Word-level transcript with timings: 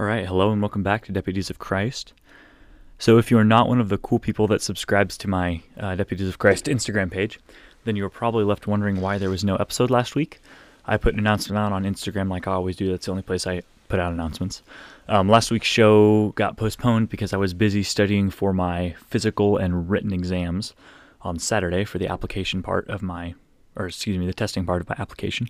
All 0.00 0.06
right, 0.06 0.24
hello 0.24 0.50
and 0.50 0.62
welcome 0.62 0.82
back 0.82 1.04
to 1.04 1.12
Deputies 1.12 1.50
of 1.50 1.58
Christ. 1.58 2.14
So, 2.98 3.18
if 3.18 3.30
you 3.30 3.36
are 3.36 3.44
not 3.44 3.68
one 3.68 3.82
of 3.82 3.90
the 3.90 3.98
cool 3.98 4.18
people 4.18 4.46
that 4.46 4.62
subscribes 4.62 5.18
to 5.18 5.28
my 5.28 5.60
uh, 5.78 5.94
Deputies 5.94 6.26
of 6.26 6.38
Christ 6.38 6.64
Instagram 6.64 7.10
page, 7.10 7.38
then 7.84 7.96
you 7.96 8.06
are 8.06 8.08
probably 8.08 8.42
left 8.44 8.66
wondering 8.66 9.02
why 9.02 9.18
there 9.18 9.28
was 9.28 9.44
no 9.44 9.56
episode 9.56 9.90
last 9.90 10.14
week. 10.14 10.40
I 10.86 10.96
put 10.96 11.12
an 11.12 11.18
announcement 11.18 11.58
out 11.58 11.72
on 11.72 11.84
Instagram 11.84 12.30
like 12.30 12.48
I 12.48 12.52
always 12.52 12.76
do. 12.76 12.90
That's 12.90 13.04
the 13.04 13.10
only 13.10 13.22
place 13.22 13.46
I 13.46 13.60
put 13.90 14.00
out 14.00 14.14
announcements. 14.14 14.62
Um, 15.06 15.28
last 15.28 15.50
week's 15.50 15.68
show 15.68 16.30
got 16.30 16.56
postponed 16.56 17.10
because 17.10 17.34
I 17.34 17.36
was 17.36 17.52
busy 17.52 17.82
studying 17.82 18.30
for 18.30 18.54
my 18.54 18.94
physical 19.06 19.58
and 19.58 19.90
written 19.90 20.14
exams 20.14 20.72
on 21.20 21.38
Saturday 21.38 21.84
for 21.84 21.98
the 21.98 22.08
application 22.08 22.62
part 22.62 22.88
of 22.88 23.02
my, 23.02 23.34
or 23.76 23.88
excuse 23.88 24.16
me, 24.16 24.24
the 24.24 24.32
testing 24.32 24.64
part 24.64 24.80
of 24.80 24.88
my 24.88 24.96
application. 24.98 25.48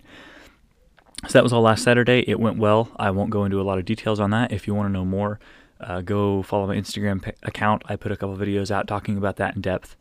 So 1.27 1.33
that 1.35 1.43
was 1.43 1.53
all 1.53 1.63
last 1.63 1.85
Saturday. 1.85 2.25
It 2.27 2.41
went 2.41 2.57
well. 2.59 2.91
I 2.97 3.11
won't 3.11 3.31
go 3.31 3.45
into 3.45 3.61
a 3.61 3.63
lot 3.63 3.79
of 3.79 3.85
details 3.85 4.21
on 4.21 4.31
that. 4.31 4.53
If 4.53 4.67
you 4.67 4.75
want 4.75 4.89
to 4.89 4.93
know 4.93 5.05
more, 5.05 5.39
uh, 5.81 6.01
go 6.01 6.43
follow 6.43 6.67
my 6.67 6.77
Instagram 6.77 7.23
p- 7.23 7.33
account. 7.43 7.83
I 7.87 7.97
put 7.97 8.11
a 8.11 8.17
couple 8.17 8.37
videos 8.37 8.71
out 8.71 8.89
talking 8.89 9.17
about 9.19 9.37
that 9.37 9.55
in 9.55 9.61
depth 9.61 9.97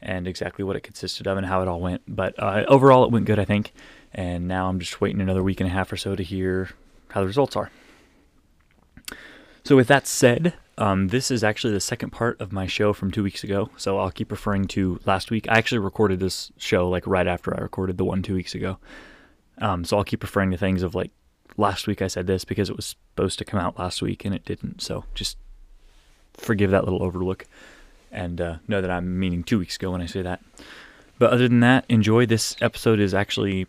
and 0.00 0.26
exactly 0.26 0.64
what 0.64 0.76
it 0.76 0.80
consisted 0.80 1.26
of 1.26 1.36
and 1.36 1.46
how 1.46 1.62
it 1.62 1.68
all 1.68 1.80
went. 1.80 2.02
But 2.08 2.34
uh, 2.38 2.64
overall, 2.68 3.04
it 3.04 3.10
went 3.10 3.26
good, 3.26 3.38
I 3.38 3.44
think. 3.44 3.72
And 4.12 4.48
now 4.48 4.68
I'm 4.68 4.78
just 4.78 5.00
waiting 5.00 5.20
another 5.20 5.42
week 5.42 5.60
and 5.60 5.68
a 5.68 5.72
half 5.72 5.92
or 5.92 5.96
so 5.96 6.16
to 6.16 6.22
hear 6.22 6.70
how 7.10 7.20
the 7.20 7.26
results 7.26 7.54
are. 7.56 7.70
So, 9.64 9.76
with 9.76 9.88
that 9.88 10.06
said, 10.06 10.54
um, 10.76 11.08
this 11.08 11.30
is 11.30 11.44
actually 11.44 11.72
the 11.72 11.80
second 11.80 12.10
part 12.10 12.40
of 12.40 12.52
my 12.52 12.66
show 12.66 12.92
from 12.92 13.10
two 13.10 13.22
weeks 13.22 13.44
ago. 13.44 13.70
So, 13.76 13.98
I'll 13.98 14.10
keep 14.10 14.30
referring 14.32 14.66
to 14.68 15.00
last 15.06 15.30
week. 15.30 15.46
I 15.48 15.56
actually 15.56 15.78
recorded 15.78 16.18
this 16.18 16.50
show 16.56 16.88
like 16.88 17.06
right 17.06 17.26
after 17.26 17.56
I 17.56 17.60
recorded 17.60 17.96
the 17.96 18.04
one 18.04 18.22
two 18.22 18.34
weeks 18.34 18.54
ago. 18.54 18.78
Um, 19.62 19.84
so 19.84 19.96
I'll 19.96 20.04
keep 20.04 20.22
referring 20.22 20.50
to 20.50 20.58
things 20.58 20.82
of 20.82 20.94
like 20.94 21.12
last 21.56 21.86
week 21.86 22.02
I 22.02 22.08
said 22.08 22.26
this 22.26 22.44
because 22.44 22.68
it 22.68 22.76
was 22.76 22.96
supposed 23.14 23.38
to 23.38 23.44
come 23.44 23.60
out 23.60 23.78
last 23.78 24.02
week 24.02 24.24
and 24.24 24.34
it 24.34 24.44
didn't. 24.44 24.82
So 24.82 25.04
just 25.14 25.38
forgive 26.34 26.70
that 26.72 26.84
little 26.84 27.02
overlook 27.02 27.46
and 28.10 28.40
uh, 28.40 28.56
know 28.66 28.80
that 28.80 28.90
I'm 28.90 29.18
meaning 29.18 29.44
two 29.44 29.58
weeks 29.58 29.76
ago 29.76 29.92
when 29.92 30.02
I 30.02 30.06
say 30.06 30.20
that. 30.22 30.42
But 31.18 31.32
other 31.32 31.48
than 31.48 31.60
that, 31.60 31.84
enjoy. 31.88 32.26
This 32.26 32.56
episode 32.60 32.98
is 32.98 33.14
actually, 33.14 33.68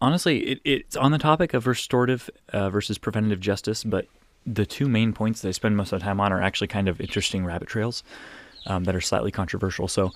honestly, 0.00 0.38
it, 0.38 0.60
it's 0.64 0.96
on 0.96 1.10
the 1.10 1.18
topic 1.18 1.54
of 1.54 1.66
restorative 1.66 2.30
uh, 2.52 2.70
versus 2.70 2.98
preventative 2.98 3.40
justice, 3.40 3.82
but 3.82 4.06
the 4.46 4.64
two 4.64 4.88
main 4.88 5.12
points 5.12 5.42
that 5.42 5.48
I 5.48 5.52
spend 5.52 5.76
most 5.76 5.92
of 5.92 5.98
the 5.98 6.04
time 6.04 6.20
on 6.20 6.32
are 6.32 6.40
actually 6.40 6.68
kind 6.68 6.88
of 6.88 7.00
interesting 7.00 7.44
rabbit 7.44 7.68
trails 7.68 8.04
um, 8.66 8.84
that 8.84 8.94
are 8.94 9.00
slightly 9.00 9.32
controversial. 9.32 9.88
So 9.88 10.12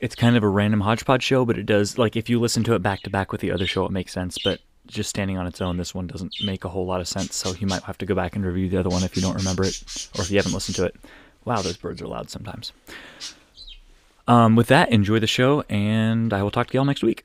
it's 0.00 0.14
kind 0.14 0.36
of 0.36 0.42
a 0.42 0.48
random 0.48 0.80
hodgepodge 0.80 1.22
show, 1.22 1.44
but 1.44 1.58
it 1.58 1.66
does 1.66 1.98
like 1.98 2.16
if 2.16 2.28
you 2.28 2.40
listen 2.40 2.64
to 2.64 2.74
it 2.74 2.82
back 2.82 3.02
to 3.02 3.10
back 3.10 3.32
with 3.32 3.40
the 3.40 3.52
other 3.52 3.66
show, 3.66 3.84
it 3.84 3.92
makes 3.92 4.12
sense. 4.12 4.38
But 4.42 4.60
just 4.86 5.10
standing 5.10 5.36
on 5.36 5.46
its 5.46 5.60
own, 5.60 5.76
this 5.76 5.94
one 5.94 6.06
doesn't 6.06 6.34
make 6.42 6.64
a 6.64 6.68
whole 6.68 6.86
lot 6.86 7.00
of 7.00 7.08
sense. 7.08 7.36
So 7.36 7.52
you 7.52 7.66
might 7.66 7.82
have 7.82 7.98
to 7.98 8.06
go 8.06 8.14
back 8.14 8.34
and 8.34 8.44
review 8.44 8.68
the 8.68 8.78
other 8.78 8.90
one 8.90 9.04
if 9.04 9.14
you 9.14 9.22
don't 9.22 9.36
remember 9.36 9.64
it 9.64 10.08
or 10.16 10.22
if 10.22 10.30
you 10.30 10.38
haven't 10.38 10.52
listened 10.52 10.76
to 10.76 10.86
it. 10.86 10.96
Wow, 11.44 11.62
those 11.62 11.76
birds 11.76 12.02
are 12.02 12.06
loud 12.06 12.30
sometimes. 12.30 12.72
Um, 14.26 14.56
with 14.56 14.68
that, 14.68 14.90
enjoy 14.92 15.18
the 15.18 15.26
show, 15.26 15.64
and 15.68 16.32
I 16.32 16.42
will 16.42 16.50
talk 16.50 16.68
to 16.68 16.74
y'all 16.74 16.84
next 16.84 17.02
week. 17.02 17.24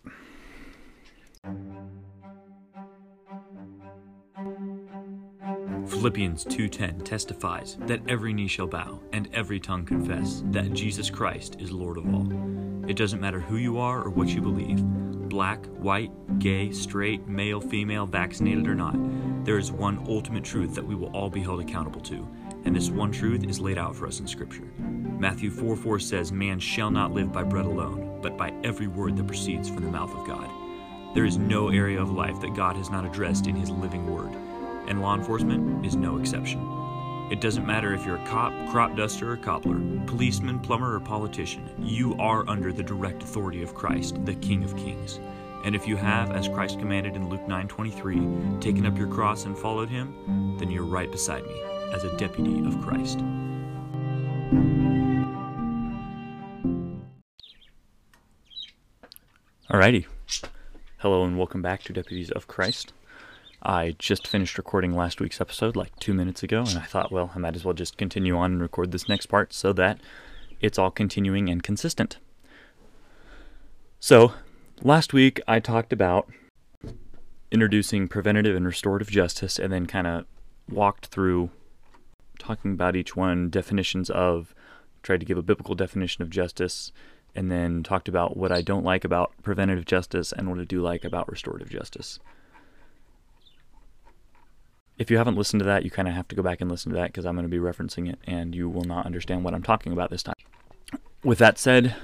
Philippians 6.06 6.46
2:10 6.46 7.00
testifies 7.00 7.80
that 7.88 8.00
every 8.08 8.32
knee 8.32 8.48
shall 8.48 8.68
bow 8.68 9.00
and 9.12 9.28
every 9.34 9.60
tongue 9.60 9.84
confess 9.84 10.44
that 10.52 10.72
Jesus 10.72 11.10
Christ 11.10 11.60
is 11.60 11.72
Lord 11.72 11.98
of 11.98 12.06
all. 12.14 12.32
It 12.88 12.96
doesn't 12.96 13.20
matter 13.20 13.40
who 13.40 13.58
you 13.58 13.80
are 13.80 14.04
or 14.04 14.12
what 14.12 14.28
you 14.28 14.40
believe, 14.40 14.84
black, 15.30 15.66
white, 15.78 16.12
gay, 16.38 16.72
straight, 16.72 17.28
male, 17.28 17.60
female, 17.60 18.06
vaccinated 18.06 18.68
or 18.68 18.76
not. 18.76 18.96
There 19.46 19.58
is 19.58 19.72
one 19.72 20.06
ultimate 20.08 20.44
truth 20.44 20.76
that 20.76 20.86
we 20.86 20.94
will 20.94 21.08
all 21.08 21.32
be 21.32 21.42
held 21.42 21.60
accountable 21.60 22.02
to, 22.02 22.28
and 22.66 22.76
this 22.76 22.92
one 22.92 23.12
truth 23.12 23.44
is 23.44 23.60
laid 23.60 23.80
out 23.80 23.96
for 23.96 24.06
us 24.06 24.20
in 24.20 24.28
scripture. 24.28 24.72
Matthew 24.78 25.50
4 25.50 25.76
4 25.76 25.98
says, 25.98 26.32
Man 26.32 26.60
shall 26.60 26.92
not 26.92 27.14
live 27.14 27.32
by 27.34 27.42
bread 27.42 27.66
alone, 27.66 28.20
but 28.22 28.38
by 28.38 28.54
every 28.64 28.86
word 28.86 29.18
that 29.18 29.26
proceeds 29.26 29.70
from 29.70 29.84
the 29.84 29.92
mouth 29.92 30.14
of 30.16 30.28
God. 30.28 30.52
There 31.16 31.26
is 31.26 31.40
no 31.40 31.70
area 31.70 32.00
of 32.00 32.12
life 32.12 32.40
that 32.42 32.54
God 32.54 32.76
has 32.76 32.92
not 32.92 33.06
addressed 33.06 33.48
in 33.48 33.56
his 33.56 33.72
living 33.72 34.06
word 34.06 34.45
and 34.88 35.02
law 35.02 35.16
enforcement 35.16 35.86
is 35.86 35.96
no 35.96 36.18
exception. 36.18 36.60
It 37.32 37.42
doesn't 37.42 37.66
matter 37.66 37.94
if 37.94 38.06
you're 38.06 38.18
a 38.18 38.26
cop, 38.28 38.54
crop 38.70 38.96
duster, 38.96 39.32
or 39.32 39.38
cobbler, 39.38 39.80
policeman, 40.06 40.60
plumber, 40.60 40.96
or 40.96 41.00
politician, 41.00 41.68
you 41.80 42.14
are 42.20 42.48
under 42.48 42.72
the 42.72 42.84
direct 42.84 43.24
authority 43.24 43.64
of 43.64 43.74
Christ, 43.74 44.24
the 44.26 44.36
King 44.36 44.64
of 44.64 44.78
Kings. 44.78 45.20
And 45.64 45.76
if 45.76 45.88
you 45.88 45.96
have, 45.96 46.32
as 46.32 46.48
Christ 46.48 46.78
commanded 46.78 47.16
in 47.16 47.28
Luke 47.28 47.48
9:23, 47.48 48.62
taken 48.62 48.86
up 48.86 48.98
your 48.98 49.08
cross 49.08 49.46
and 49.46 49.58
followed 49.58 49.90
him, 49.90 50.58
then 50.60 50.70
you're 50.70 50.84
right 50.84 51.12
beside 51.12 51.44
me 51.44 51.60
as 51.92 52.04
a 52.04 52.16
deputy 52.18 52.60
of 52.66 52.80
Christ. 52.82 53.18
Alrighty. 59.68 60.06
Hello 61.00 61.24
and 61.24 61.38
welcome 61.38 61.64
back 61.64 61.82
to 61.84 61.94
Deputies 61.94 62.30
of 62.30 62.48
Christ. 62.48 62.94
I 63.66 63.96
just 63.98 64.28
finished 64.28 64.60
recording 64.60 64.96
last 64.96 65.20
week's 65.20 65.42
episode 65.42 65.76
like 65.76 66.00
two 66.00 66.14
minutes 66.14 66.44
ago, 66.44 66.60
and 66.60 66.78
I 66.78 66.84
thought, 66.84 67.12
well, 67.12 67.32
I 67.34 67.40
might 67.40 67.56
as 67.56 67.66
well 67.66 67.74
just 67.74 67.98
continue 67.98 68.38
on 68.38 68.54
and 68.54 68.62
record 68.62 68.92
this 68.92 69.10
next 69.10 69.26
part 69.26 69.54
so 69.54 69.74
that 69.74 70.00
it's 70.62 70.78
all 70.78 70.92
continuing 70.92 71.50
and 71.50 71.64
consistent. 71.64 72.20
So, 74.00 74.34
last 74.84 75.14
week 75.14 75.42
I 75.48 75.60
talked 75.60 75.92
about 75.92 76.30
introducing 77.50 78.08
preventative 78.08 78.56
and 78.56 78.68
restorative 78.68 79.10
justice 79.10 79.58
and 79.58 79.74
then 79.74 79.88
kind 79.88 80.06
of 80.06 80.26
walked 80.70 81.08
through 81.08 81.50
talking 82.38 82.74
about 82.74 82.96
each 82.96 83.16
one, 83.16 83.50
definitions 83.50 84.12
of, 84.12 84.54
tried 85.02 85.22
to 85.22 85.26
give 85.26 85.40
a 85.40 85.44
biblical 85.44 85.74
definition 85.74 86.22
of 86.22 86.30
justice, 86.30 86.92
and 87.34 87.52
then 87.52 87.82
talked 87.82 88.08
about 88.08 88.38
what 88.38 88.52
I 88.52 88.62
don't 88.62 88.86
like 88.86 89.04
about 89.04 89.34
preventative 89.42 89.86
justice 89.86 90.32
and 90.32 90.52
what 90.52 90.60
I 90.60 90.66
do 90.66 90.82
like 90.82 91.04
about 91.04 91.32
restorative 91.32 91.72
justice 91.72 92.20
if 94.98 95.12
you 95.12 95.18
haven't 95.18 95.36
listened 95.36 95.60
to 95.60 95.66
that, 95.66 95.84
you 95.84 95.92
kind 95.92 96.08
of 96.08 96.14
have 96.14 96.28
to 96.30 96.36
go 96.36 96.42
back 96.42 96.62
and 96.62 96.72
listen 96.72 96.92
to 96.92 96.98
that 96.98 97.08
because 97.08 97.26
I'm 97.26 97.36
going 97.36 97.50
to 97.50 97.50
be 97.50 97.58
referencing 97.58 98.10
it 98.10 98.20
and 98.26 98.56
you 98.56 98.70
will 98.70 98.84
not 98.84 99.06
understand 99.06 99.44
what 99.44 99.54
I'm 99.54 99.64
talking 99.64 99.92
about 99.92 100.10
this 100.10 100.24
time. 100.24 100.36
With 101.24 101.40
that 101.40 101.58
said, 101.58 101.96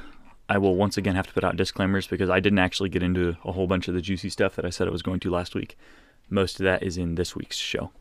I 0.50 0.58
will 0.58 0.76
once 0.76 0.98
again 0.98 1.16
have 1.16 1.28
to 1.28 1.34
put 1.34 1.44
out 1.44 1.56
disclaimers 1.56 2.08
because 2.08 2.30
I 2.30 2.40
didn't 2.40 2.60
actually 2.60 2.90
get 2.90 3.04
into 3.04 3.38
a 3.46 3.54
whole 3.54 3.68
bunch 3.68 3.88
of 3.88 3.94
the 3.94 4.02
juicy 4.02 4.30
stuff 4.30 4.56
that 4.56 4.66
I 4.66 4.70
said 4.70 4.88
I 4.88 4.92
was 4.92 5.04
going 5.04 5.20
to 5.22 5.32
last 5.32 5.56
week. 5.56 5.78
Most 6.30 6.60
of 6.60 6.66
that 6.66 6.84
is 6.84 6.98
in 6.98 7.16
this 7.16 7.36
week's 7.36 7.58
show. 7.58 7.92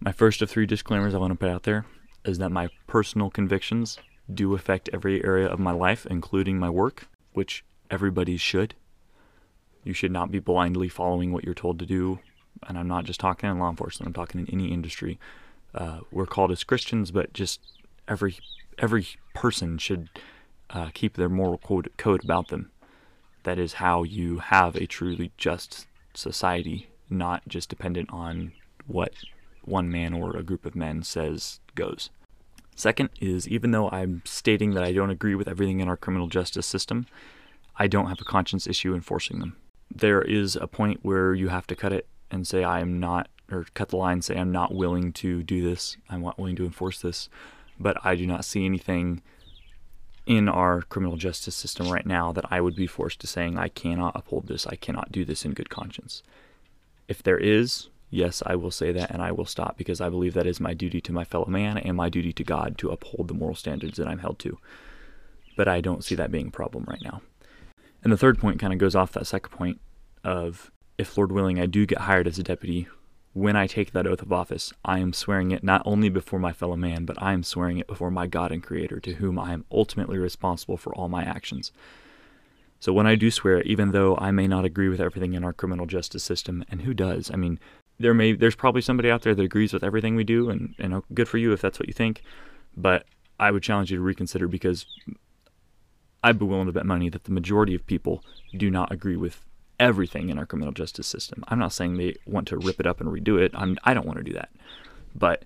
My 0.00 0.12
first 0.12 0.40
of 0.40 0.48
three 0.48 0.66
disclaimers 0.66 1.14
I 1.14 1.18
want 1.18 1.32
to 1.32 1.38
put 1.38 1.50
out 1.50 1.64
there 1.64 1.84
is 2.24 2.38
that 2.38 2.52
my 2.52 2.68
personal 2.86 3.30
convictions 3.30 3.98
do 4.32 4.54
affect 4.54 4.88
every 4.92 5.24
area 5.24 5.46
of 5.46 5.58
my 5.58 5.72
life, 5.72 6.06
including 6.06 6.58
my 6.58 6.70
work, 6.70 7.08
which 7.32 7.64
everybody 7.90 8.36
should. 8.36 8.74
You 9.84 9.92
should 9.92 10.12
not 10.12 10.30
be 10.30 10.38
blindly 10.38 10.88
following 10.88 11.32
what 11.32 11.44
you're 11.44 11.54
told 11.54 11.78
to 11.78 11.86
do 11.86 12.20
and 12.66 12.78
I'm 12.78 12.88
not 12.88 13.04
just 13.04 13.20
talking 13.20 13.48
in 13.48 13.58
law 13.58 13.70
enforcement, 13.70 14.08
I'm 14.08 14.14
talking 14.14 14.40
in 14.40 14.50
any 14.52 14.72
industry. 14.72 15.18
Uh, 15.74 16.00
we're 16.10 16.26
called 16.26 16.50
as 16.50 16.64
Christians, 16.64 17.10
but 17.10 17.32
just 17.32 17.60
every 18.08 18.36
every 18.78 19.06
person 19.34 19.78
should 19.78 20.08
uh, 20.70 20.90
keep 20.94 21.16
their 21.16 21.28
moral 21.28 21.58
code, 21.58 21.90
code 21.96 22.24
about 22.24 22.48
them. 22.48 22.70
That 23.44 23.58
is 23.58 23.74
how 23.74 24.02
you 24.02 24.38
have 24.38 24.76
a 24.76 24.86
truly 24.86 25.32
just 25.36 25.86
society, 26.14 26.88
not 27.08 27.46
just 27.48 27.68
dependent 27.68 28.10
on 28.12 28.52
what 28.86 29.12
one 29.64 29.90
man 29.90 30.14
or 30.14 30.36
a 30.36 30.42
group 30.42 30.64
of 30.64 30.74
men 30.74 31.02
says 31.02 31.60
goes. 31.74 32.10
Second 32.74 33.10
is 33.20 33.48
even 33.48 33.72
though 33.72 33.90
I'm 33.90 34.22
stating 34.24 34.74
that 34.74 34.84
I 34.84 34.92
don't 34.92 35.10
agree 35.10 35.34
with 35.34 35.48
everything 35.48 35.80
in 35.80 35.88
our 35.88 35.96
criminal 35.96 36.28
justice 36.28 36.66
system, 36.66 37.06
I 37.76 37.86
don't 37.86 38.08
have 38.08 38.20
a 38.20 38.24
conscience 38.24 38.66
issue 38.66 38.94
enforcing 38.94 39.40
them. 39.40 39.56
There 39.94 40.22
is 40.22 40.56
a 40.56 40.66
point 40.66 41.00
where 41.02 41.34
you 41.34 41.48
have 41.48 41.66
to 41.68 41.76
cut 41.76 41.92
it 41.92 42.06
and 42.30 42.46
say 42.46 42.64
I 42.64 42.80
am 42.80 43.00
not, 43.00 43.28
or 43.50 43.66
cut 43.74 43.88
the 43.88 43.96
line, 43.96 44.22
say 44.22 44.36
I'm 44.36 44.52
not 44.52 44.74
willing 44.74 45.12
to 45.14 45.42
do 45.42 45.62
this, 45.62 45.96
I'm 46.08 46.22
not 46.22 46.38
willing 46.38 46.56
to 46.56 46.64
enforce 46.64 47.00
this, 47.00 47.28
but 47.78 47.96
I 48.04 48.16
do 48.16 48.26
not 48.26 48.44
see 48.44 48.64
anything 48.64 49.22
in 50.26 50.48
our 50.48 50.82
criminal 50.82 51.16
justice 51.16 51.54
system 51.54 51.88
right 51.88 52.04
now 52.04 52.32
that 52.32 52.44
I 52.50 52.60
would 52.60 52.76
be 52.76 52.86
forced 52.86 53.20
to 53.20 53.26
saying 53.26 53.56
I 53.56 53.68
cannot 53.68 54.14
uphold 54.14 54.46
this, 54.46 54.66
I 54.66 54.76
cannot 54.76 55.10
do 55.10 55.24
this 55.24 55.44
in 55.44 55.54
good 55.54 55.70
conscience. 55.70 56.22
If 57.08 57.22
there 57.22 57.38
is, 57.38 57.88
yes, 58.10 58.42
I 58.44 58.54
will 58.54 58.70
say 58.70 58.92
that 58.92 59.10
and 59.10 59.22
I 59.22 59.32
will 59.32 59.46
stop 59.46 59.78
because 59.78 60.02
I 60.02 60.10
believe 60.10 60.34
that 60.34 60.46
is 60.46 60.60
my 60.60 60.74
duty 60.74 61.00
to 61.00 61.12
my 61.12 61.24
fellow 61.24 61.46
man 61.46 61.78
and 61.78 61.96
my 61.96 62.10
duty 62.10 62.34
to 62.34 62.44
God 62.44 62.76
to 62.78 62.90
uphold 62.90 63.28
the 63.28 63.34
moral 63.34 63.54
standards 63.54 63.96
that 63.96 64.06
I'm 64.06 64.18
held 64.18 64.38
to. 64.40 64.58
But 65.56 65.66
I 65.66 65.80
don't 65.80 66.04
see 66.04 66.14
that 66.16 66.30
being 66.30 66.48
a 66.48 66.52
problem 66.52 66.84
right 66.86 67.02
now. 67.02 67.22
And 68.04 68.12
the 68.12 68.18
third 68.18 68.38
point 68.38 68.60
kind 68.60 68.74
of 68.74 68.78
goes 68.78 68.94
off 68.94 69.12
that 69.12 69.26
second 69.26 69.50
point 69.50 69.80
of 70.22 70.70
if 70.98 71.16
Lord 71.16 71.32
willing 71.32 71.60
I 71.60 71.66
do 71.66 71.86
get 71.86 71.98
hired 71.98 72.26
as 72.26 72.38
a 72.38 72.42
deputy, 72.42 72.88
when 73.32 73.56
I 73.56 73.66
take 73.68 73.92
that 73.92 74.06
oath 74.06 74.20
of 74.20 74.32
office, 74.32 74.72
I 74.84 74.98
am 74.98 75.12
swearing 75.12 75.52
it 75.52 75.62
not 75.62 75.82
only 75.84 76.08
before 76.08 76.40
my 76.40 76.52
fellow 76.52 76.76
man, 76.76 77.04
but 77.04 77.20
I 77.22 77.32
am 77.32 77.44
swearing 77.44 77.78
it 77.78 77.86
before 77.86 78.10
my 78.10 78.26
God 78.26 78.50
and 78.50 78.62
Creator, 78.62 79.00
to 79.00 79.14
whom 79.14 79.38
I 79.38 79.52
am 79.52 79.64
ultimately 79.70 80.18
responsible 80.18 80.76
for 80.76 80.92
all 80.94 81.08
my 81.08 81.22
actions. 81.22 81.70
So 82.80 82.92
when 82.92 83.06
I 83.06 83.14
do 83.14 83.30
swear 83.30 83.58
it, 83.58 83.66
even 83.66 83.92
though 83.92 84.16
I 84.16 84.30
may 84.32 84.46
not 84.46 84.64
agree 84.64 84.88
with 84.88 85.00
everything 85.00 85.34
in 85.34 85.44
our 85.44 85.52
criminal 85.52 85.86
justice 85.86 86.24
system, 86.24 86.64
and 86.68 86.82
who 86.82 86.94
does? 86.94 87.30
I 87.32 87.36
mean, 87.36 87.58
there 87.98 88.14
may 88.14 88.32
there's 88.32 88.54
probably 88.54 88.82
somebody 88.82 89.10
out 89.10 89.22
there 89.22 89.34
that 89.34 89.42
agrees 89.42 89.72
with 89.72 89.84
everything 89.84 90.16
we 90.16 90.24
do, 90.24 90.50
and 90.50 90.74
and 90.78 90.94
oh, 90.94 91.04
good 91.14 91.28
for 91.28 91.38
you 91.38 91.52
if 91.52 91.60
that's 91.60 91.78
what 91.78 91.88
you 91.88 91.94
think. 91.94 92.22
But 92.76 93.04
I 93.38 93.50
would 93.50 93.62
challenge 93.62 93.90
you 93.90 93.98
to 93.98 94.02
reconsider 94.02 94.48
because 94.48 94.86
I'd 96.22 96.38
be 96.38 96.44
willing 96.44 96.66
to 96.66 96.72
bet 96.72 96.86
money 96.86 97.08
that 97.08 97.24
the 97.24 97.32
majority 97.32 97.74
of 97.74 97.86
people 97.86 98.24
do 98.56 98.70
not 98.70 98.92
agree 98.92 99.16
with 99.16 99.44
everything 99.78 100.28
in 100.28 100.38
our 100.38 100.46
criminal 100.46 100.72
justice 100.72 101.06
system. 101.06 101.44
I'm 101.48 101.58
not 101.58 101.72
saying 101.72 101.96
they 101.96 102.16
want 102.26 102.48
to 102.48 102.56
rip 102.56 102.80
it 102.80 102.86
up 102.86 103.00
and 103.00 103.08
redo 103.10 103.40
it. 103.40 103.52
I'm 103.54 103.78
I 103.84 103.94
don't 103.94 104.06
want 104.06 104.18
to 104.18 104.24
do 104.24 104.32
that, 104.34 104.50
but 105.14 105.44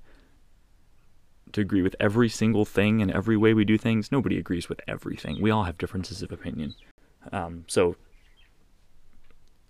to 1.52 1.60
agree 1.60 1.82
with 1.82 1.96
every 2.00 2.28
single 2.28 2.64
thing 2.64 3.02
and 3.02 3.10
every 3.10 3.36
way 3.36 3.54
we 3.54 3.64
do 3.64 3.76
things, 3.76 4.10
nobody 4.10 4.38
agrees 4.38 4.68
with 4.68 4.80
everything. 4.88 5.40
We 5.40 5.50
all 5.50 5.64
have 5.64 5.78
differences 5.78 6.22
of 6.22 6.32
opinion. 6.32 6.74
Um, 7.30 7.64
so 7.68 7.96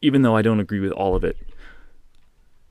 even 0.00 0.22
though 0.22 0.36
I 0.36 0.42
don't 0.42 0.60
agree 0.60 0.80
with 0.80 0.92
all 0.92 1.16
of 1.16 1.24
it, 1.24 1.36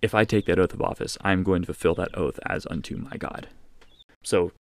if 0.01 0.15
I 0.15 0.25
take 0.25 0.45
that 0.45 0.59
oath 0.59 0.73
of 0.73 0.81
office, 0.81 1.17
I'm 1.21 1.43
going 1.43 1.61
to 1.61 1.67
fulfill 1.67 1.95
that 1.95 2.17
oath 2.17 2.39
as 2.45 2.65
unto 2.67 2.97
my 2.97 3.17
God. 3.17 3.47
So 4.23 4.51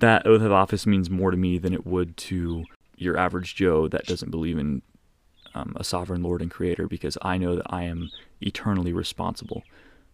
that 0.00 0.26
oath 0.26 0.42
of 0.42 0.52
office 0.52 0.86
means 0.86 1.08
more 1.08 1.30
to 1.30 1.36
me 1.36 1.58
than 1.58 1.72
it 1.72 1.86
would 1.86 2.16
to 2.16 2.64
your 2.96 3.16
average 3.16 3.54
Joe 3.54 3.88
that 3.88 4.06
doesn't 4.06 4.30
believe 4.30 4.58
in 4.58 4.82
um, 5.58 5.72
a 5.76 5.84
sovereign 5.84 6.22
Lord 6.22 6.40
and 6.40 6.50
Creator 6.50 6.86
because 6.86 7.18
I 7.22 7.36
know 7.36 7.56
that 7.56 7.66
I 7.66 7.84
am 7.84 8.10
eternally 8.40 8.92
responsible 8.92 9.64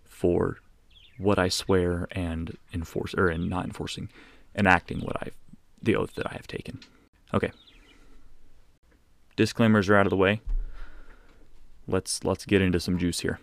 for 0.05 0.59
what 1.19 1.39
I 1.39 1.49
swear 1.49 2.09
and 2.13 2.57
enforce 2.73 3.15
or 3.15 3.29
and 3.29 3.49
not 3.49 3.65
enforcing, 3.65 4.09
enacting 4.57 5.01
what 5.01 5.17
I 5.23 5.31
the 5.83 5.97
oath 5.97 6.15
that 6.15 6.27
I 6.27 6.35
have 6.35 6.47
taken. 6.47 6.81
Okay. 7.35 7.53
Disclaimers 9.37 9.89
are 9.89 9.97
out 9.97 10.07
of 10.07 10.11
the 10.11 10.17
way. 10.17 10.41
Let's 11.87 12.25
let's 12.25 12.47
get 12.47 12.63
into 12.63 12.81
some 12.81 12.99
juice 12.99 13.21
here. 13.21 13.39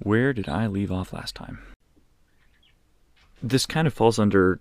Where 0.00 0.32
did 0.32 0.48
I 0.48 0.68
leave 0.68 0.92
off 0.92 1.12
last 1.12 1.34
time? 1.34 1.58
This 3.42 3.66
kind 3.66 3.86
of 3.86 3.94
falls 3.94 4.18
under 4.18 4.60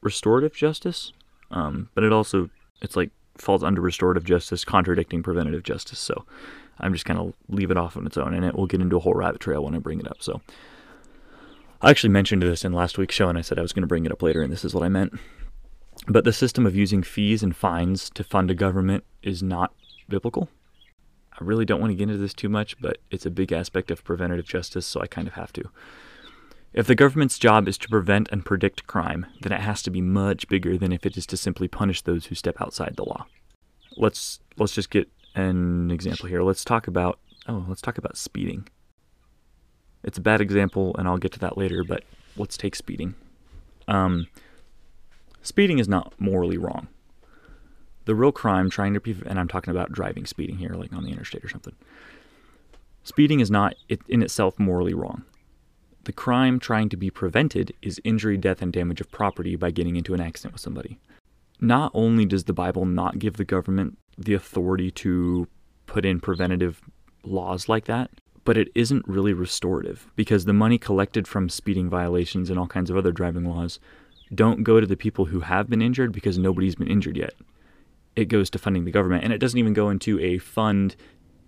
restorative 0.00 0.54
justice, 0.54 1.12
um, 1.52 1.88
but 1.94 2.04
it 2.04 2.12
also 2.12 2.50
it's 2.80 2.96
like 2.96 3.10
falls 3.36 3.62
under 3.62 3.80
restorative 3.80 4.24
justice, 4.24 4.64
contradicting 4.64 5.22
preventative 5.22 5.62
justice. 5.62 5.98
So 5.98 6.24
I'm 6.80 6.92
just 6.92 7.04
kind 7.04 7.18
of 7.18 7.34
leave 7.48 7.70
it 7.70 7.76
off 7.76 7.96
on 7.96 8.06
its 8.06 8.16
own, 8.16 8.34
and 8.34 8.44
it 8.44 8.54
will 8.54 8.66
get 8.66 8.80
into 8.80 8.96
a 8.96 9.00
whole 9.00 9.14
rabbit 9.14 9.40
trail 9.40 9.64
when 9.64 9.74
I 9.74 9.78
bring 9.78 10.00
it 10.00 10.08
up. 10.08 10.22
So 10.22 10.40
I 11.80 11.90
actually 11.90 12.10
mentioned 12.10 12.42
this 12.42 12.64
in 12.64 12.72
last 12.72 12.98
week's 12.98 13.14
show, 13.14 13.28
and 13.28 13.38
I 13.38 13.42
said 13.42 13.58
I 13.58 13.62
was 13.62 13.72
going 13.72 13.82
to 13.82 13.88
bring 13.88 14.06
it 14.06 14.12
up 14.12 14.22
later, 14.22 14.42
and 14.42 14.52
this 14.52 14.64
is 14.64 14.74
what 14.74 14.84
I 14.84 14.88
meant. 14.88 15.12
But 16.08 16.24
the 16.24 16.32
system 16.32 16.66
of 16.66 16.74
using 16.74 17.02
fees 17.02 17.42
and 17.42 17.54
fines 17.54 18.10
to 18.10 18.24
fund 18.24 18.50
a 18.50 18.54
government 18.54 19.04
is 19.22 19.42
not 19.42 19.72
biblical. 20.08 20.48
I 21.32 21.44
really 21.44 21.64
don't 21.64 21.80
want 21.80 21.90
to 21.90 21.96
get 21.96 22.04
into 22.04 22.18
this 22.18 22.34
too 22.34 22.48
much, 22.48 22.80
but 22.80 22.98
it's 23.10 23.26
a 23.26 23.30
big 23.30 23.52
aspect 23.52 23.90
of 23.90 24.04
preventative 24.04 24.46
justice, 24.46 24.86
so 24.86 25.00
I 25.00 25.06
kind 25.06 25.28
of 25.28 25.34
have 25.34 25.52
to. 25.54 25.62
If 26.72 26.86
the 26.86 26.94
government's 26.94 27.38
job 27.38 27.68
is 27.68 27.76
to 27.78 27.88
prevent 27.88 28.30
and 28.32 28.44
predict 28.44 28.86
crime, 28.86 29.26
then 29.42 29.52
it 29.52 29.60
has 29.60 29.82
to 29.82 29.90
be 29.90 30.00
much 30.00 30.48
bigger 30.48 30.78
than 30.78 30.92
if 30.92 31.04
it 31.04 31.16
is 31.16 31.26
to 31.26 31.36
simply 31.36 31.68
punish 31.68 32.02
those 32.02 32.26
who 32.26 32.34
step 32.34 32.60
outside 32.60 32.96
the 32.96 33.04
law. 33.04 33.26
Let's 33.96 34.40
let's 34.56 34.72
just 34.72 34.88
get 34.90 35.08
an 35.34 35.90
example 35.90 36.28
here. 36.28 36.42
Let's 36.42 36.64
talk 36.64 36.86
about 36.86 37.18
oh, 37.46 37.66
let's 37.68 37.82
talk 37.82 37.98
about 37.98 38.16
speeding. 38.16 38.68
It's 40.02 40.18
a 40.18 40.22
bad 40.22 40.40
example, 40.40 40.96
and 40.98 41.06
I'll 41.06 41.18
get 41.18 41.32
to 41.32 41.38
that 41.40 41.58
later. 41.58 41.84
But 41.84 42.04
let's 42.36 42.56
take 42.56 42.74
speeding. 42.74 43.14
Um, 43.86 44.28
speeding 45.42 45.78
is 45.78 45.88
not 45.88 46.14
morally 46.18 46.56
wrong. 46.56 46.88
The 48.06 48.14
real 48.14 48.32
crime, 48.32 48.70
trying 48.70 48.94
to 48.94 49.00
prevent, 49.00 49.28
and 49.28 49.38
I'm 49.38 49.46
talking 49.46 49.70
about 49.70 49.92
driving 49.92 50.24
speeding 50.24 50.56
here, 50.56 50.70
like 50.70 50.92
on 50.92 51.04
the 51.04 51.10
interstate 51.10 51.44
or 51.44 51.50
something. 51.50 51.74
Speeding 53.04 53.40
is 53.40 53.50
not 53.50 53.74
in 54.08 54.22
itself 54.22 54.58
morally 54.58 54.94
wrong. 54.94 55.24
The 56.04 56.12
crime 56.12 56.58
trying 56.58 56.88
to 56.88 56.96
be 56.96 57.10
prevented 57.10 57.72
is 57.80 58.00
injury, 58.02 58.36
death, 58.36 58.60
and 58.60 58.72
damage 58.72 59.00
of 59.00 59.10
property 59.10 59.54
by 59.54 59.70
getting 59.70 59.96
into 59.96 60.14
an 60.14 60.20
accident 60.20 60.54
with 60.54 60.60
somebody. 60.60 60.98
Not 61.60 61.92
only 61.94 62.26
does 62.26 62.44
the 62.44 62.52
Bible 62.52 62.84
not 62.84 63.20
give 63.20 63.36
the 63.36 63.44
government 63.44 63.98
the 64.18 64.34
authority 64.34 64.90
to 64.90 65.46
put 65.86 66.04
in 66.04 66.18
preventative 66.18 66.80
laws 67.22 67.68
like 67.68 67.84
that, 67.84 68.10
but 68.44 68.56
it 68.56 68.68
isn't 68.74 69.06
really 69.06 69.32
restorative 69.32 70.08
because 70.16 70.44
the 70.44 70.52
money 70.52 70.76
collected 70.76 71.28
from 71.28 71.48
speeding 71.48 71.88
violations 71.88 72.50
and 72.50 72.58
all 72.58 72.66
kinds 72.66 72.90
of 72.90 72.96
other 72.96 73.12
driving 73.12 73.44
laws 73.44 73.78
don't 74.34 74.64
go 74.64 74.80
to 74.80 74.86
the 74.86 74.96
people 74.96 75.26
who 75.26 75.40
have 75.40 75.70
been 75.70 75.82
injured 75.82 76.10
because 76.10 76.36
nobody's 76.38 76.74
been 76.74 76.88
injured 76.88 77.16
yet. 77.16 77.34
It 78.16 78.24
goes 78.24 78.50
to 78.50 78.58
funding 78.58 78.84
the 78.84 78.90
government, 78.90 79.22
and 79.24 79.32
it 79.32 79.38
doesn't 79.38 79.58
even 79.58 79.72
go 79.72 79.88
into 79.88 80.18
a 80.18 80.38
fund 80.38 80.96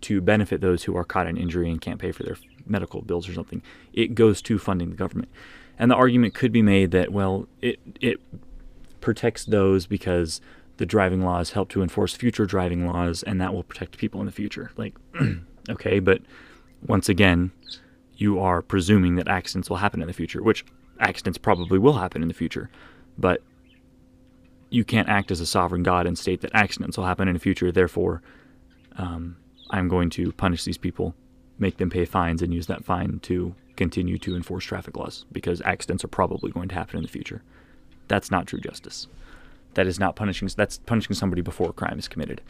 to 0.03 0.21
benefit 0.21 0.61
those 0.61 0.85
who 0.85 0.97
are 0.97 1.05
caught 1.05 1.27
in 1.27 1.37
injury 1.37 1.71
and 1.71 1.81
can't 1.81 1.99
pay 1.99 2.13
for 2.13 2.23
their 2.23 2.37
medical 2.67 3.03
bills 3.03 3.29
or 3.29 3.35
something. 3.35 3.63
It 3.93 4.15
goes 4.15 4.43
to 4.43 4.59
funding 4.59 4.91
the 4.91 4.97
government. 4.97 5.29
And 5.79 5.91
the 5.91 5.97
argument 5.97 6.35
could 6.35 6.53
be 6.53 6.63
made 6.63 6.93
that, 6.93 7.13
well, 7.13 7.49
it, 7.61 7.81
it 8.01 8.21
protects 9.01 9.45
those 9.45 9.87
because 9.87 10.41
the 10.77 10.87
driving 10.87 11.23
laws 11.23 11.51
help 11.51 11.69
to 11.71 11.83
enforce 11.83 12.15
future 12.15 12.47
driving 12.47 12.87
laws, 12.87 13.23
and 13.23 13.41
that 13.41 13.53
will 13.53 13.63
protect 13.63 13.99
people 13.99 14.21
in 14.21 14.27
the 14.27 14.33
future. 14.33 14.71
Like, 14.77 14.95
okay, 15.71 15.99
but 16.01 16.23
once 16.87 17.09
again, 17.09 17.53
you 18.17 18.41
are 18.41 18.63
presuming 18.63 19.17
that 19.17 19.29
accidents 19.29 19.69
will 19.69 19.79
happen 19.79 20.01
in 20.01 20.07
the 20.07 20.13
future, 20.13 20.43
which 20.43 20.65
accidents 21.01 21.39
probably 21.39 21.79
will 21.79 21.95
happen 21.95 22.23
in 22.23 22.29
the 22.29 22.35
future, 22.35 22.71
but 23.19 23.43
you 24.71 24.85
can't 24.85 25.09
act 25.09 25.31
as 25.31 25.41
a 25.41 25.47
sovereign 25.47 25.83
God 25.83 26.07
and 26.07 26.19
state 26.19 26.41
that 26.41 26.51
accidents 26.55 26.97
will 26.97 27.05
happen 27.05 27.29
in 27.29 27.35
the 27.35 27.41
future. 27.41 27.71
Therefore, 27.71 28.23
um, 28.97 29.37
I'm 29.71 29.89
going 29.89 30.11
to 30.11 30.33
punish 30.33 30.65
these 30.65 30.79
people, 30.79 31.15
make 31.59 31.77
them 31.77 31.91
pay 31.91 32.05
fines, 32.05 32.43
and 32.43 32.53
use 32.53 32.67
that 32.67 32.85
fine 32.85 33.21
to 33.21 33.55
continue 33.77 34.19
to 34.19 34.37
enforce 34.37 34.65
traffic 34.65 34.97
laws 34.97 35.25
because 35.33 35.61
accidents 35.63 36.05
are 36.05 36.09
probably 36.09 36.51
going 36.51 36.69
to 36.69 36.75
happen 36.75 36.97
in 36.97 37.03
the 37.03 37.09
future. 37.09 37.43
That's 38.09 38.31
not 38.31 38.47
true 38.47 38.61
justice. 38.61 39.07
That 39.75 39.87
is 39.87 39.99
not 39.99 40.17
punishing. 40.17 40.49
That's 40.57 40.79
punishing 40.79 41.15
somebody 41.15 41.43
before 41.43 41.71
a 41.71 41.73
crime 41.73 41.99
is 41.99 42.09
committed. 42.09 42.41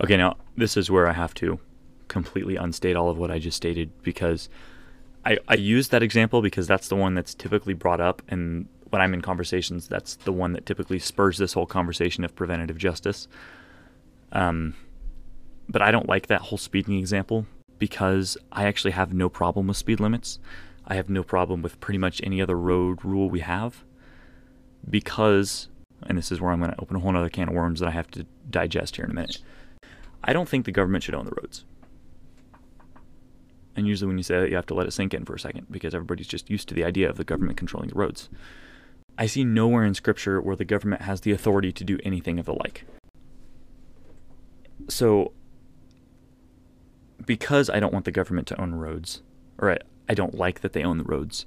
Okay, 0.00 0.16
now 0.16 0.36
this 0.56 0.76
is 0.76 0.90
where 0.90 1.06
I 1.06 1.12
have 1.12 1.34
to 1.34 1.60
completely 2.08 2.56
unstate 2.56 2.96
all 2.96 3.08
of 3.08 3.18
what 3.18 3.30
I 3.30 3.38
just 3.38 3.56
stated 3.56 3.90
because 4.02 4.48
I, 5.24 5.38
I 5.46 5.54
use 5.54 5.88
that 5.88 6.02
example 6.02 6.42
because 6.42 6.66
that's 6.66 6.88
the 6.88 6.96
one 6.96 7.14
that's 7.14 7.34
typically 7.34 7.74
brought 7.74 8.00
up, 8.00 8.22
and 8.28 8.66
when 8.88 9.00
I'm 9.00 9.14
in 9.14 9.22
conversations, 9.22 9.86
that's 9.86 10.16
the 10.16 10.32
one 10.32 10.52
that 10.54 10.66
typically 10.66 10.98
spurs 10.98 11.38
this 11.38 11.52
whole 11.52 11.66
conversation 11.66 12.24
of 12.24 12.34
preventative 12.34 12.78
justice. 12.78 13.28
Um, 14.32 14.74
but 15.68 15.82
I 15.82 15.92
don't 15.92 16.08
like 16.08 16.26
that 16.26 16.40
whole 16.40 16.58
speeding 16.58 16.98
example 16.98 17.46
because 17.80 18.38
I 18.52 18.66
actually 18.66 18.92
have 18.92 19.12
no 19.12 19.28
problem 19.28 19.66
with 19.66 19.76
speed 19.76 19.98
limits. 19.98 20.38
I 20.86 20.94
have 20.94 21.10
no 21.10 21.24
problem 21.24 21.62
with 21.62 21.80
pretty 21.80 21.98
much 21.98 22.20
any 22.22 22.40
other 22.40 22.56
road 22.56 23.04
rule 23.04 23.28
we 23.28 23.40
have 23.40 23.82
because 24.88 25.68
and 26.06 26.16
this 26.16 26.32
is 26.32 26.40
where 26.40 26.50
I'm 26.50 26.60
going 26.60 26.72
to 26.72 26.80
open 26.80 26.96
a 26.96 27.00
whole 27.00 27.16
other 27.16 27.28
can 27.28 27.48
of 27.48 27.54
worms 27.54 27.80
that 27.80 27.88
I 27.88 27.92
have 27.92 28.10
to 28.12 28.26
digest 28.48 28.96
here 28.96 29.04
in 29.04 29.10
a 29.10 29.14
minute. 29.14 29.38
I 30.22 30.32
don't 30.32 30.48
think 30.48 30.64
the 30.64 30.72
government 30.72 31.04
should 31.04 31.14
own 31.14 31.24
the 31.24 31.34
roads. 31.42 31.64
And 33.76 33.86
usually, 33.86 34.08
when 34.08 34.18
you 34.18 34.24
say 34.24 34.40
that, 34.40 34.50
you 34.50 34.56
have 34.56 34.66
to 34.66 34.74
let 34.74 34.86
it 34.86 34.92
sink 34.92 35.14
in 35.14 35.24
for 35.24 35.34
a 35.34 35.40
second 35.40 35.66
because 35.70 35.94
everybody's 35.94 36.26
just 36.26 36.50
used 36.50 36.68
to 36.68 36.74
the 36.74 36.84
idea 36.84 37.08
of 37.08 37.16
the 37.16 37.24
government 37.24 37.56
controlling 37.56 37.88
the 37.88 37.94
roads. 37.94 38.28
I 39.16 39.26
see 39.26 39.44
nowhere 39.44 39.84
in 39.84 39.94
Scripture 39.94 40.40
where 40.40 40.56
the 40.56 40.64
government 40.64 41.02
has 41.02 41.20
the 41.20 41.32
authority 41.32 41.72
to 41.72 41.84
do 41.84 41.98
anything 42.02 42.38
of 42.38 42.46
the 42.46 42.54
like. 42.54 42.84
So, 44.88 45.32
because 47.26 47.70
I 47.70 47.80
don't 47.80 47.92
want 47.92 48.04
the 48.04 48.12
government 48.12 48.48
to 48.48 48.60
own 48.60 48.74
roads, 48.74 49.22
or 49.58 49.72
I, 49.72 49.78
I 50.08 50.14
don't 50.14 50.34
like 50.34 50.60
that 50.60 50.72
they 50.72 50.82
own 50.82 50.98
the 50.98 51.04
roads, 51.04 51.46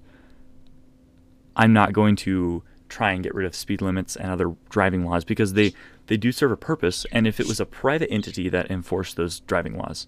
I'm 1.56 1.74
not 1.74 1.94
going 1.94 2.15
to 2.18 2.63
try 2.89 3.12
and 3.12 3.24
get 3.24 3.34
rid 3.34 3.46
of 3.46 3.56
speed 3.56 3.82
limits 3.82 4.15
and 4.15 4.32
other 4.32 4.56
driving 4.70 5.03
laws 5.06 5.24
because 5.24 5.53
they, 5.53 5.74
they 6.08 6.18
do 6.18 6.32
serve 6.32 6.51
a 6.51 6.58
purpose. 6.58 7.06
And 7.12 7.25
if 7.25 7.39
it 7.39 7.48
was 7.48 7.60
a 7.60 7.65
private 7.65 8.12
entity 8.12 8.50
that 8.50 8.70
enforced 8.70 9.15
those 9.15 9.39
driving 9.42 9.77
laws, 9.77 10.08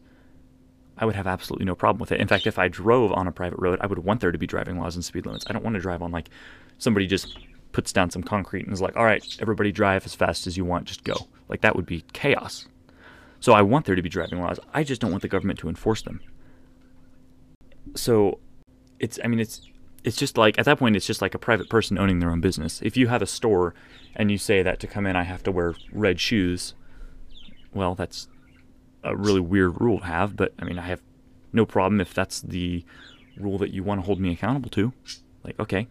I 0.97 1.05
would 1.05 1.15
have 1.15 1.27
absolutely 1.27 1.65
no 1.65 1.75
problem 1.75 1.99
with 1.99 2.11
it. 2.11 2.21
In 2.21 2.27
fact, 2.27 2.47
if 2.47 2.57
I 2.57 2.67
drove 2.67 3.11
on 3.11 3.27
a 3.27 3.31
private 3.31 3.59
road, 3.59 3.79
I 3.81 3.87
would 3.87 3.99
want 3.99 4.21
there 4.21 4.31
to 4.31 4.37
be 4.37 4.47
driving 4.47 4.79
laws 4.79 4.95
and 4.95 5.03
speed 5.03 5.25
limits. 5.25 5.45
I 5.47 5.53
don't 5.53 5.63
want 5.63 5.75
to 5.75 5.81
drive 5.81 6.01
on 6.01 6.11
like 6.11 6.29
somebody 6.77 7.07
just 7.07 7.37
puts 7.71 7.91
down 7.91 8.09
some 8.09 8.23
concrete 8.23 8.65
and 8.65 8.73
is 8.73 8.81
like, 8.81 8.95
all 8.95 9.03
right, 9.03 9.25
everybody 9.41 9.71
drive 9.71 10.05
as 10.05 10.15
fast 10.15 10.47
as 10.47 10.55
you 10.55 10.63
want, 10.63 10.85
just 10.85 11.03
go. 11.03 11.15
Like 11.49 11.61
that 11.61 11.75
would 11.75 11.85
be 11.85 12.05
chaos. 12.13 12.67
So 13.39 13.53
I 13.53 13.61
want 13.61 13.85
there 13.85 13.95
to 13.95 14.01
be 14.01 14.09
driving 14.09 14.41
laws. 14.41 14.59
I 14.73 14.83
just 14.83 15.01
don't 15.01 15.11
want 15.11 15.21
the 15.21 15.27
government 15.27 15.59
to 15.59 15.69
enforce 15.69 16.01
them. 16.01 16.21
So 17.95 18.39
it's, 18.99 19.19
I 19.23 19.27
mean, 19.27 19.39
it's 19.39 19.61
it's 20.05 20.15
just 20.15 20.37
like 20.37 20.59
at 20.59 20.65
that 20.65 20.77
point 20.77 20.95
it's 20.95 21.07
just 21.07 21.21
like 21.21 21.33
a 21.33 21.39
private 21.39 21.67
person 21.67 21.97
owning 21.97 22.19
their 22.19 22.29
own 22.29 22.39
business. 22.39 22.79
If 22.83 22.95
you 22.95 23.07
have 23.07 23.23
a 23.23 23.25
store 23.25 23.73
and 24.15 24.29
you 24.29 24.37
say 24.37 24.61
that 24.61 24.79
to 24.81 24.87
come 24.87 25.07
in 25.07 25.15
I 25.15 25.23
have 25.23 25.41
to 25.43 25.51
wear 25.51 25.73
red 25.91 26.19
shoes, 26.19 26.75
well 27.73 27.95
that's 27.95 28.27
a 29.03 29.15
really 29.15 29.39
weird 29.39 29.81
rule 29.81 29.99
to 29.99 30.05
have, 30.05 30.35
but 30.35 30.53
I 30.59 30.63
mean 30.63 30.77
I 30.77 30.83
have 30.83 31.01
no 31.51 31.65
problem 31.65 31.99
if 31.99 32.13
that's 32.13 32.39
the 32.41 32.85
rule 33.35 33.57
that 33.57 33.71
you 33.71 33.83
want 33.83 33.99
to 33.99 34.05
hold 34.05 34.19
me 34.19 34.31
accountable 34.31 34.69
to. 34.71 34.93
Like 35.43 35.59
okay, 35.59 35.87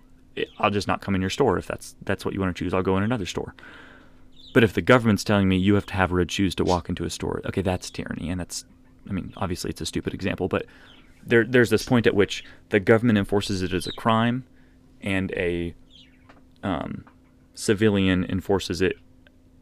I'll 0.59 0.71
just 0.71 0.87
not 0.87 1.01
come 1.01 1.17
in 1.17 1.21
your 1.21 1.31
store 1.31 1.59
if 1.59 1.67
that's 1.67 1.97
that's 2.03 2.25
what 2.25 2.35
you 2.35 2.41
want 2.41 2.57
to 2.57 2.65
choose. 2.65 2.73
I'll 2.73 2.83
go 2.83 2.97
in 2.97 3.03
another 3.03 3.27
store. 3.27 3.57
But 4.55 4.63
if 4.65 4.73
the 4.73 4.81
government's 4.81 5.25
telling 5.25 5.49
me 5.49 5.57
you 5.57 5.75
have 5.75 5.85
to 5.87 5.95
have 5.95 6.13
red 6.13 6.31
shoes 6.31 6.55
to 6.55 6.65
walk 6.65 6.89
into 6.89 7.05
a 7.05 7.11
store, 7.11 7.43
okay, 7.45 7.61
that's 7.61 7.91
tyranny, 7.91 8.31
and 8.31 8.41
that's, 8.41 8.65
I 9.07 9.13
mean, 9.13 9.35
obviously 9.37 9.71
it's 9.71 9.81
a 9.81 9.87
stupid 9.87 10.15
example, 10.15 10.47
but 10.47 10.65
there, 11.27 11.45
there's 11.45 11.71
this 11.71 11.85
point 11.85 12.07
at 12.07 12.15
which 12.15 12.45
the 12.69 12.79
government 12.79 13.19
enforces 13.19 13.63
it 13.63 13.73
as 13.73 13.89
a 13.89 13.93
crime, 13.93 14.45
and 15.03 15.33
a 15.33 15.75
um, 16.63 17.05
civilian 17.55 18.25
enforces 18.25 18.81
it 18.81 18.97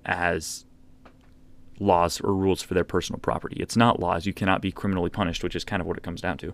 as 0.04 0.66
laws 1.80 2.20
or 2.20 2.34
rules 2.34 2.60
for 2.60 2.74
their 2.74 2.84
personal 2.84 3.18
property. 3.18 3.56
It's 3.60 3.76
not 3.76 3.98
laws. 3.98 4.26
You 4.26 4.34
cannot 4.34 4.60
be 4.60 4.70
criminally 4.70 5.10
punished, 5.10 5.42
which 5.42 5.56
is 5.56 5.64
kind 5.64 5.80
of 5.80 5.88
what 5.88 5.96
it 5.96 6.02
comes 6.02 6.20
down 6.20 6.36
to. 6.38 6.52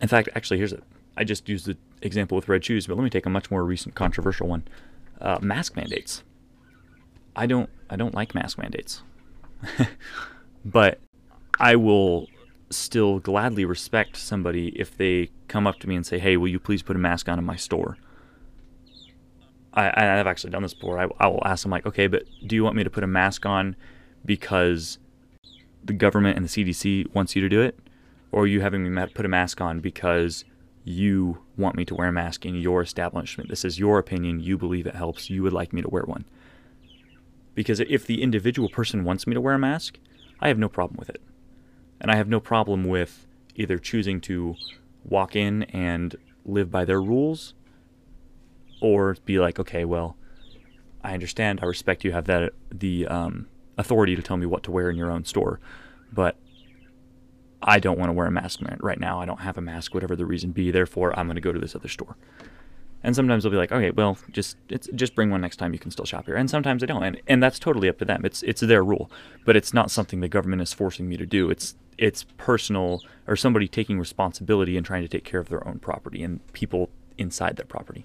In 0.00 0.08
fact, 0.08 0.28
actually, 0.34 0.58
here's 0.58 0.72
a. 0.72 0.78
I 1.16 1.24
just 1.24 1.48
used 1.48 1.66
the 1.66 1.76
example 2.00 2.36
with 2.36 2.48
red 2.48 2.64
shoes, 2.64 2.86
but 2.86 2.96
let 2.96 3.04
me 3.04 3.10
take 3.10 3.26
a 3.26 3.30
much 3.30 3.50
more 3.50 3.64
recent 3.64 3.94
controversial 3.94 4.46
one: 4.46 4.64
uh, 5.20 5.38
mask 5.42 5.76
mandates. 5.76 6.22
I 7.34 7.46
don't. 7.46 7.70
I 7.88 7.96
don't 7.96 8.14
like 8.14 8.34
mask 8.34 8.58
mandates, 8.58 9.02
but 10.64 11.00
I 11.58 11.76
will 11.76 12.28
still 12.70 13.18
gladly 13.18 13.64
respect 13.64 14.16
somebody 14.16 14.68
if 14.68 14.96
they 14.96 15.30
come 15.48 15.66
up 15.66 15.78
to 15.80 15.88
me 15.88 15.96
and 15.96 16.06
say, 16.06 16.18
"Hey, 16.18 16.36
will 16.36 16.48
you 16.48 16.58
please 16.58 16.82
put 16.82 16.96
a 16.96 16.98
mask 16.98 17.28
on 17.28 17.38
in 17.38 17.44
my 17.44 17.56
store?" 17.56 17.96
I, 19.74 20.18
I've 20.18 20.26
actually 20.26 20.50
done 20.50 20.62
this 20.62 20.74
before. 20.74 20.98
I, 20.98 21.08
I 21.18 21.28
will 21.28 21.42
ask 21.44 21.62
them 21.62 21.70
like, 21.70 21.86
"Okay, 21.86 22.06
but 22.06 22.24
do 22.46 22.54
you 22.54 22.64
want 22.64 22.76
me 22.76 22.84
to 22.84 22.90
put 22.90 23.04
a 23.04 23.06
mask 23.06 23.46
on 23.46 23.76
because 24.24 24.98
the 25.84 25.94
government 25.94 26.36
and 26.36 26.46
the 26.46 26.50
CDC 26.50 27.12
wants 27.14 27.34
you 27.34 27.42
to 27.42 27.48
do 27.48 27.62
it, 27.62 27.78
or 28.30 28.42
are 28.42 28.46
you 28.46 28.60
having 28.60 28.92
me 28.92 29.06
put 29.14 29.24
a 29.24 29.28
mask 29.28 29.60
on 29.60 29.80
because 29.80 30.44
you 30.84 31.38
want 31.56 31.76
me 31.76 31.84
to 31.84 31.94
wear 31.94 32.08
a 32.08 32.12
mask 32.12 32.44
in 32.44 32.56
your 32.56 32.82
establishment? 32.82 33.48
This 33.48 33.64
is 33.64 33.78
your 33.78 33.98
opinion. 33.98 34.40
You 34.40 34.58
believe 34.58 34.86
it 34.86 34.94
helps. 34.94 35.30
You 35.30 35.42
would 35.42 35.54
like 35.54 35.72
me 35.72 35.80
to 35.80 35.88
wear 35.88 36.04
one." 36.04 36.26
Because 37.54 37.80
if 37.80 38.06
the 38.06 38.22
individual 38.22 38.68
person 38.68 39.04
wants 39.04 39.26
me 39.26 39.34
to 39.34 39.40
wear 39.40 39.54
a 39.54 39.58
mask, 39.58 39.98
I 40.40 40.48
have 40.48 40.58
no 40.58 40.68
problem 40.68 40.96
with 40.98 41.10
it. 41.10 41.20
And 42.00 42.10
I 42.10 42.16
have 42.16 42.28
no 42.28 42.40
problem 42.40 42.84
with 42.84 43.26
either 43.54 43.78
choosing 43.78 44.20
to 44.22 44.56
walk 45.04 45.36
in 45.36 45.64
and 45.64 46.16
live 46.44 46.70
by 46.70 46.84
their 46.84 47.00
rules 47.00 47.54
or 48.80 49.16
be 49.24 49.38
like, 49.38 49.58
okay, 49.58 49.84
well, 49.84 50.16
I 51.04 51.14
understand, 51.14 51.60
I 51.62 51.66
respect 51.66 52.04
you 52.04 52.12
have 52.12 52.24
that 52.26 52.52
the 52.70 53.06
um, 53.06 53.48
authority 53.76 54.16
to 54.16 54.22
tell 54.22 54.36
me 54.36 54.46
what 54.46 54.62
to 54.64 54.70
wear 54.70 54.90
in 54.90 54.96
your 54.96 55.10
own 55.10 55.24
store, 55.24 55.60
but 56.12 56.36
I 57.62 57.78
don't 57.78 57.98
want 57.98 58.08
to 58.08 58.12
wear 58.12 58.26
a 58.26 58.30
mask 58.30 58.60
right 58.80 58.98
now. 58.98 59.20
I 59.20 59.24
don't 59.24 59.40
have 59.40 59.56
a 59.56 59.60
mask, 59.60 59.94
whatever 59.94 60.16
the 60.16 60.26
reason 60.26 60.50
be. 60.50 60.70
Therefore, 60.70 61.16
I'm 61.18 61.26
going 61.26 61.36
to 61.36 61.40
go 61.40 61.52
to 61.52 61.60
this 61.60 61.76
other 61.76 61.88
store. 61.88 62.16
And 63.04 63.16
sometimes 63.16 63.42
they'll 63.42 63.50
be 63.50 63.56
like, 63.56 63.72
okay, 63.72 63.90
well, 63.90 64.16
just 64.30 64.56
just 64.68 65.14
bring 65.14 65.30
one 65.30 65.40
next 65.40 65.56
time. 65.56 65.72
You 65.72 65.78
can 65.78 65.90
still 65.90 66.04
shop 66.04 66.26
here. 66.26 66.36
And 66.36 66.48
sometimes 66.48 66.80
they 66.80 66.86
don't, 66.86 67.02
and 67.02 67.20
and 67.26 67.42
that's 67.42 67.58
totally 67.58 67.88
up 67.88 67.98
to 67.98 68.04
them. 68.04 68.24
It's 68.24 68.42
it's 68.42 68.60
their 68.60 68.84
rule, 68.84 69.10
but 69.44 69.56
it's 69.56 69.74
not 69.74 69.90
something 69.90 70.20
the 70.20 70.28
government 70.28 70.62
is 70.62 70.72
forcing 70.72 71.08
me 71.08 71.16
to 71.16 71.26
do. 71.26 71.50
It's 71.50 71.74
it's 71.98 72.24
personal 72.36 73.02
or 73.26 73.36
somebody 73.36 73.68
taking 73.68 73.98
responsibility 73.98 74.76
and 74.76 74.86
trying 74.86 75.02
to 75.02 75.08
take 75.08 75.24
care 75.24 75.40
of 75.40 75.48
their 75.48 75.66
own 75.66 75.78
property 75.78 76.22
and 76.22 76.40
people 76.52 76.90
inside 77.18 77.56
their 77.56 77.66
property. 77.66 78.04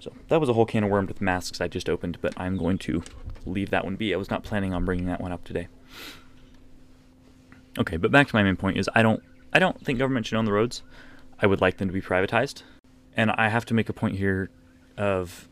So 0.00 0.12
that 0.28 0.40
was 0.40 0.48
a 0.48 0.52
whole 0.52 0.66
can 0.66 0.84
of 0.84 0.90
worms 0.90 1.08
with 1.08 1.20
masks 1.20 1.60
I 1.60 1.68
just 1.68 1.88
opened, 1.88 2.18
but 2.20 2.32
I'm 2.36 2.56
going 2.56 2.78
to 2.78 3.02
leave 3.46 3.70
that 3.70 3.84
one 3.84 3.96
be. 3.96 4.14
I 4.14 4.16
was 4.16 4.30
not 4.30 4.44
planning 4.44 4.72
on 4.72 4.84
bringing 4.84 5.06
that 5.06 5.20
one 5.20 5.32
up 5.32 5.44
today. 5.44 5.68
Okay, 7.78 7.96
but 7.96 8.10
back 8.10 8.28
to 8.28 8.34
my 8.34 8.42
main 8.42 8.56
point 8.56 8.78
is 8.78 8.88
I 8.94 9.02
don't 9.02 9.22
I 9.52 9.58
don't 9.58 9.84
think 9.84 9.98
government 9.98 10.26
should 10.26 10.36
own 10.36 10.44
the 10.44 10.52
roads. 10.52 10.82
I 11.40 11.46
would 11.46 11.60
like 11.60 11.78
them 11.78 11.88
to 11.88 11.94
be 11.94 12.00
privatized. 12.00 12.62
And 13.18 13.32
I 13.32 13.48
have 13.48 13.64
to 13.66 13.74
make 13.74 13.88
a 13.88 13.92
point 13.92 14.16
here 14.16 14.48
of 14.96 15.48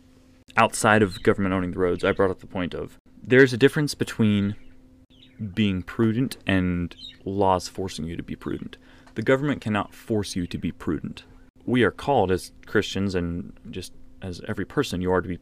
outside 0.57 1.03
of 1.03 1.21
government 1.25 1.53
owning 1.53 1.73
the 1.73 1.81
roads, 1.81 2.05
I 2.05 2.13
brought 2.13 2.31
up 2.31 2.39
the 2.39 2.47
point 2.47 2.75
of 2.75 2.97
there's 3.21 3.53
a 3.53 3.57
difference 3.57 3.93
between 3.93 4.55
being 5.53 5.83
prudent 5.83 6.37
and 6.47 6.95
laws 7.25 7.67
forcing 7.67 8.05
you 8.05 8.17
to 8.17 8.23
be 8.23 8.37
prudent. 8.37 8.79
The 9.17 9.23
government 9.23 9.61
cannot 9.61 9.93
force 9.93 10.37
you 10.37 10.47
to 10.47 10.57
be 10.57 10.71
prudent. 10.71 11.25
We 11.65 11.83
are 11.83 11.91
called 11.91 12.31
as 12.31 12.53
Christians 12.67 13.17
and 13.17 13.53
just 13.69 13.93
as 14.23 14.41
every 14.47 14.65
person, 14.65 15.01
you 15.01 15.11
are 15.11 15.21
to 15.21 15.29
be 15.29 15.41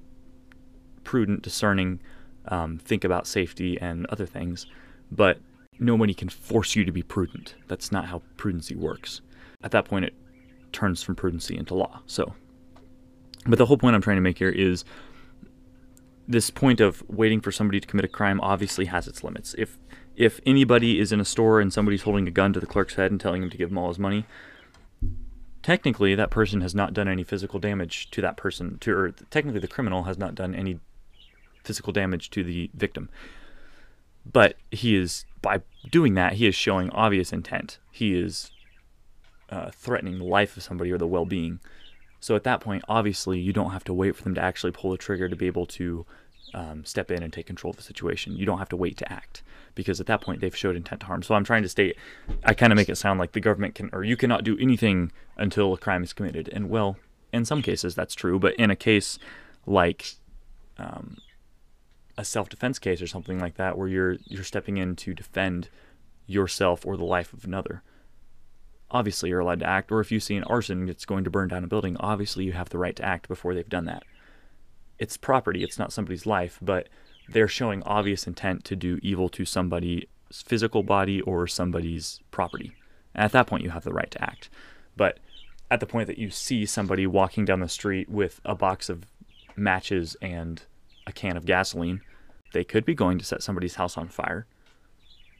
prudent, 1.04 1.42
discerning, 1.42 2.00
um, 2.48 2.78
think 2.78 3.04
about 3.04 3.26
safety 3.26 3.78
and 3.78 4.06
other 4.06 4.24
things. 4.24 4.66
But 5.12 5.40
nobody 5.78 6.14
can 6.14 6.30
force 6.30 6.74
you 6.74 6.86
to 6.86 6.92
be 6.92 7.02
prudent. 7.02 7.54
That's 7.68 7.92
not 7.92 8.06
how 8.06 8.22
prudency 8.38 8.74
works. 8.74 9.20
At 9.62 9.72
that 9.72 9.84
point, 9.84 10.06
it 10.06 10.14
turns 10.74 11.02
from 11.02 11.16
prudency 11.16 11.56
into 11.56 11.74
law. 11.74 12.00
So, 12.06 12.34
but 13.46 13.58
the 13.58 13.66
whole 13.66 13.78
point 13.78 13.94
I'm 13.94 14.02
trying 14.02 14.16
to 14.16 14.22
make 14.22 14.38
here 14.38 14.50
is 14.50 14.84
this 16.26 16.50
point 16.50 16.80
of 16.80 17.02
waiting 17.08 17.40
for 17.40 17.52
somebody 17.52 17.80
to 17.80 17.86
commit 17.86 18.04
a 18.04 18.08
crime 18.08 18.40
obviously 18.40 18.86
has 18.86 19.06
its 19.06 19.22
limits. 19.22 19.54
If 19.58 19.78
if 20.16 20.40
anybody 20.46 21.00
is 21.00 21.12
in 21.12 21.20
a 21.20 21.24
store 21.24 21.60
and 21.60 21.72
somebody's 21.72 22.02
holding 22.02 22.28
a 22.28 22.30
gun 22.30 22.52
to 22.52 22.60
the 22.60 22.66
clerk's 22.66 22.94
head 22.94 23.10
and 23.10 23.20
telling 23.20 23.42
him 23.42 23.50
to 23.50 23.56
give 23.56 23.70
him 23.70 23.78
all 23.78 23.88
his 23.88 23.98
money, 23.98 24.26
technically 25.62 26.14
that 26.14 26.30
person 26.30 26.60
has 26.60 26.74
not 26.74 26.94
done 26.94 27.08
any 27.08 27.24
physical 27.24 27.58
damage 27.58 28.10
to 28.10 28.20
that 28.20 28.36
person. 28.36 28.78
To 28.80 28.96
or 28.96 29.10
technically 29.30 29.60
the 29.60 29.68
criminal 29.68 30.04
has 30.04 30.16
not 30.18 30.34
done 30.34 30.54
any 30.54 30.78
physical 31.64 31.92
damage 31.92 32.30
to 32.30 32.44
the 32.44 32.70
victim. 32.74 33.08
But 34.24 34.56
he 34.70 34.96
is 34.96 35.26
by 35.42 35.62
doing 35.90 36.14
that 36.14 36.34
he 36.34 36.46
is 36.46 36.54
showing 36.54 36.90
obvious 36.90 37.32
intent. 37.32 37.78
He 37.90 38.14
is 38.14 38.50
uh, 39.50 39.70
threatening 39.70 40.18
the 40.18 40.24
life 40.24 40.56
of 40.56 40.62
somebody 40.62 40.90
or 40.90 40.98
the 40.98 41.06
well-being. 41.06 41.60
So 42.20 42.34
at 42.36 42.44
that 42.44 42.60
point, 42.60 42.84
obviously, 42.88 43.38
you 43.38 43.52
don't 43.52 43.72
have 43.72 43.84
to 43.84 43.94
wait 43.94 44.16
for 44.16 44.24
them 44.24 44.34
to 44.34 44.40
actually 44.40 44.72
pull 44.72 44.90
the 44.90 44.96
trigger 44.96 45.28
to 45.28 45.36
be 45.36 45.46
able 45.46 45.66
to 45.66 46.06
um, 46.54 46.84
step 46.84 47.10
in 47.10 47.22
and 47.22 47.32
take 47.32 47.46
control 47.46 47.70
of 47.70 47.76
the 47.76 47.82
situation. 47.82 48.36
You 48.36 48.46
don't 48.46 48.58
have 48.58 48.68
to 48.70 48.76
wait 48.76 48.96
to 48.98 49.12
act 49.12 49.42
because 49.74 50.00
at 50.00 50.06
that 50.06 50.20
point 50.20 50.40
they've 50.40 50.56
showed 50.56 50.76
intent 50.76 51.00
to 51.00 51.06
harm. 51.06 51.22
So 51.22 51.34
I'm 51.34 51.44
trying 51.44 51.64
to 51.64 51.68
state, 51.68 51.96
I 52.44 52.54
kind 52.54 52.72
of 52.72 52.76
make 52.76 52.88
it 52.88 52.96
sound 52.96 53.18
like 53.18 53.32
the 53.32 53.40
government 53.40 53.74
can, 53.74 53.90
or 53.92 54.04
you 54.04 54.16
cannot 54.16 54.44
do 54.44 54.56
anything 54.58 55.12
until 55.36 55.74
a 55.74 55.78
crime 55.78 56.02
is 56.02 56.12
committed. 56.12 56.48
And 56.52 56.70
well, 56.70 56.96
in 57.32 57.44
some 57.44 57.60
cases 57.60 57.94
that's 57.94 58.14
true, 58.14 58.38
but 58.38 58.54
in 58.54 58.70
a 58.70 58.76
case 58.76 59.18
like 59.66 60.14
um, 60.78 61.18
a 62.16 62.24
self-defense 62.24 62.78
case 62.78 63.02
or 63.02 63.06
something 63.06 63.38
like 63.38 63.56
that, 63.56 63.76
where 63.76 63.88
you're 63.88 64.16
you're 64.26 64.44
stepping 64.44 64.76
in 64.76 64.94
to 64.96 65.14
defend 65.14 65.68
yourself 66.26 66.86
or 66.86 66.96
the 66.96 67.04
life 67.04 67.32
of 67.32 67.44
another, 67.44 67.82
obviously 68.90 69.30
you're 69.30 69.40
allowed 69.40 69.60
to 69.60 69.68
act. 69.68 69.90
Or 69.90 70.00
if 70.00 70.12
you 70.12 70.20
see 70.20 70.36
an 70.36 70.44
arson 70.44 70.86
that's 70.86 71.04
going 71.04 71.24
to 71.24 71.30
burn 71.30 71.48
down 71.48 71.64
a 71.64 71.68
building, 71.68 71.96
obviously 71.98 72.44
you 72.44 72.52
have 72.52 72.68
the 72.68 72.78
right 72.78 72.96
to 72.96 73.04
act 73.04 73.28
before 73.28 73.54
they've 73.54 73.68
done 73.68 73.86
that. 73.86 74.04
It's 74.98 75.16
property, 75.16 75.64
it's 75.64 75.78
not 75.78 75.92
somebody's 75.92 76.26
life, 76.26 76.58
but 76.62 76.88
they're 77.28 77.48
showing 77.48 77.82
obvious 77.82 78.26
intent 78.26 78.64
to 78.64 78.76
do 78.76 78.98
evil 79.02 79.28
to 79.30 79.44
somebody's 79.44 80.04
physical 80.32 80.82
body 80.82 81.20
or 81.22 81.46
somebody's 81.46 82.20
property. 82.30 82.72
And 83.14 83.24
at 83.24 83.32
that 83.32 83.46
point, 83.46 83.64
you 83.64 83.70
have 83.70 83.84
the 83.84 83.92
right 83.92 84.10
to 84.10 84.22
act. 84.22 84.50
But 84.96 85.18
at 85.70 85.80
the 85.80 85.86
point 85.86 86.06
that 86.06 86.18
you 86.18 86.30
see 86.30 86.66
somebody 86.66 87.06
walking 87.06 87.44
down 87.44 87.60
the 87.60 87.68
street 87.68 88.08
with 88.08 88.40
a 88.44 88.54
box 88.54 88.88
of 88.88 89.04
matches 89.56 90.16
and 90.20 90.62
a 91.06 91.12
can 91.12 91.36
of 91.36 91.46
gasoline, 91.46 92.00
they 92.52 92.64
could 92.64 92.84
be 92.84 92.94
going 92.94 93.18
to 93.18 93.24
set 93.24 93.42
somebody's 93.42 93.76
house 93.76 93.96
on 93.96 94.08
fire. 94.08 94.46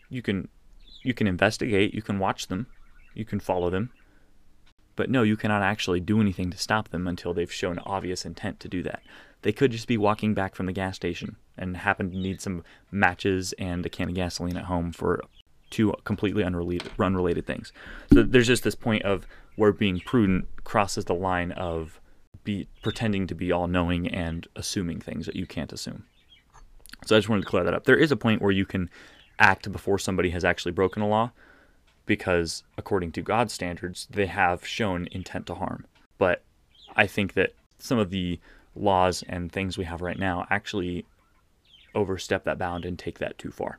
You 0.08 0.22
can 0.22 0.48
you 1.02 1.12
can 1.12 1.26
investigate, 1.26 1.94
you 1.94 2.02
can 2.02 2.18
watch 2.18 2.48
them, 2.48 2.66
you 3.14 3.25
can 3.25 3.40
follow 3.40 3.71
them. 3.71 3.90
But 4.97 5.11
no, 5.11 5.23
you 5.23 5.37
cannot 5.37 5.62
actually 5.62 6.00
do 6.00 6.21
anything 6.21 6.50
to 6.50 6.59
stop 6.59 6.90
them 6.90 7.09
until 7.09 7.35
they've 7.35 7.52
shown 7.52 7.78
obvious 7.80 8.25
intent 8.25 8.61
to 8.61 8.68
do 8.68 8.83
that. 8.85 9.02
They 9.42 9.52
could 9.52 9.73
just 9.73 9.88
be 9.88 9.99
walking 9.99 10.35
back 10.35 10.54
from 10.54 10.66
the 10.66 10.73
gas 10.73 10.97
station 10.97 11.37
and 11.59 11.76
happen 11.76 12.11
to 12.11 12.16
need 12.16 12.40
some 12.40 12.64
matches 12.90 13.52
and 13.59 13.85
a 13.85 13.88
can 13.88 14.09
of 14.09 14.14
gasoline 14.14 14.56
at 14.56 14.64
home 14.64 14.92
for 14.92 15.23
two 15.71 15.92
completely 16.04 16.44
unrelated, 16.44 16.90
unrelated 16.99 17.47
things. 17.47 17.73
So 18.12 18.23
there's 18.23 18.47
just 18.47 18.62
this 18.62 18.75
point 18.75 19.02
of 19.02 19.26
where 19.56 19.73
being 19.73 20.00
prudent 20.00 20.47
crosses 20.64 21.04
the 21.04 21.14
line 21.14 21.52
of 21.52 22.00
be 22.44 22.68
pretending 22.83 23.26
to 23.26 23.35
be 23.35 23.50
all 23.50 23.66
knowing 23.66 24.09
and 24.09 24.47
assuming 24.54 25.00
things 25.00 25.26
that 25.26 25.37
you 25.37 25.47
can't 25.47 25.73
assume. 25.73 26.04
So 27.06 27.16
I 27.16 27.18
just 27.18 27.28
wanted 27.28 27.42
to 27.42 27.49
clear 27.49 27.64
that 27.64 27.75
up. 27.75 27.85
There 27.85 27.97
is 27.97 28.12
a 28.12 28.16
point 28.16 28.40
where 28.40 28.50
you 28.50 28.64
can 28.64 28.88
act 29.38 29.71
before 29.73 29.99
somebody 29.99 30.30
has 30.30 30.44
actually 30.44 30.73
broken 30.73 31.02
a 31.02 31.09
law 31.09 31.33
because 32.06 32.62
according 32.76 33.12
to 33.12 33.23
God's 33.23 33.52
standards, 33.52 34.06
they 34.11 34.26
have 34.26 34.66
shown 34.66 35.08
intent 35.11 35.46
to 35.46 35.54
harm. 35.54 35.87
But 36.18 36.42
I 36.96 37.06
think 37.06 37.34
that 37.34 37.54
some 37.78 37.99
of 37.99 38.11
the 38.11 38.38
laws 38.75 39.23
and 39.28 39.50
things 39.50 39.78
we 39.78 39.84
have 39.84 40.02
right 40.02 40.18
now 40.18 40.46
actually 40.50 41.06
overstep 41.94 42.44
that 42.44 42.58
bound 42.58 42.84
and 42.84 42.99
take 42.99 43.18
that 43.18 43.38
too 43.38 43.50
far. 43.50 43.78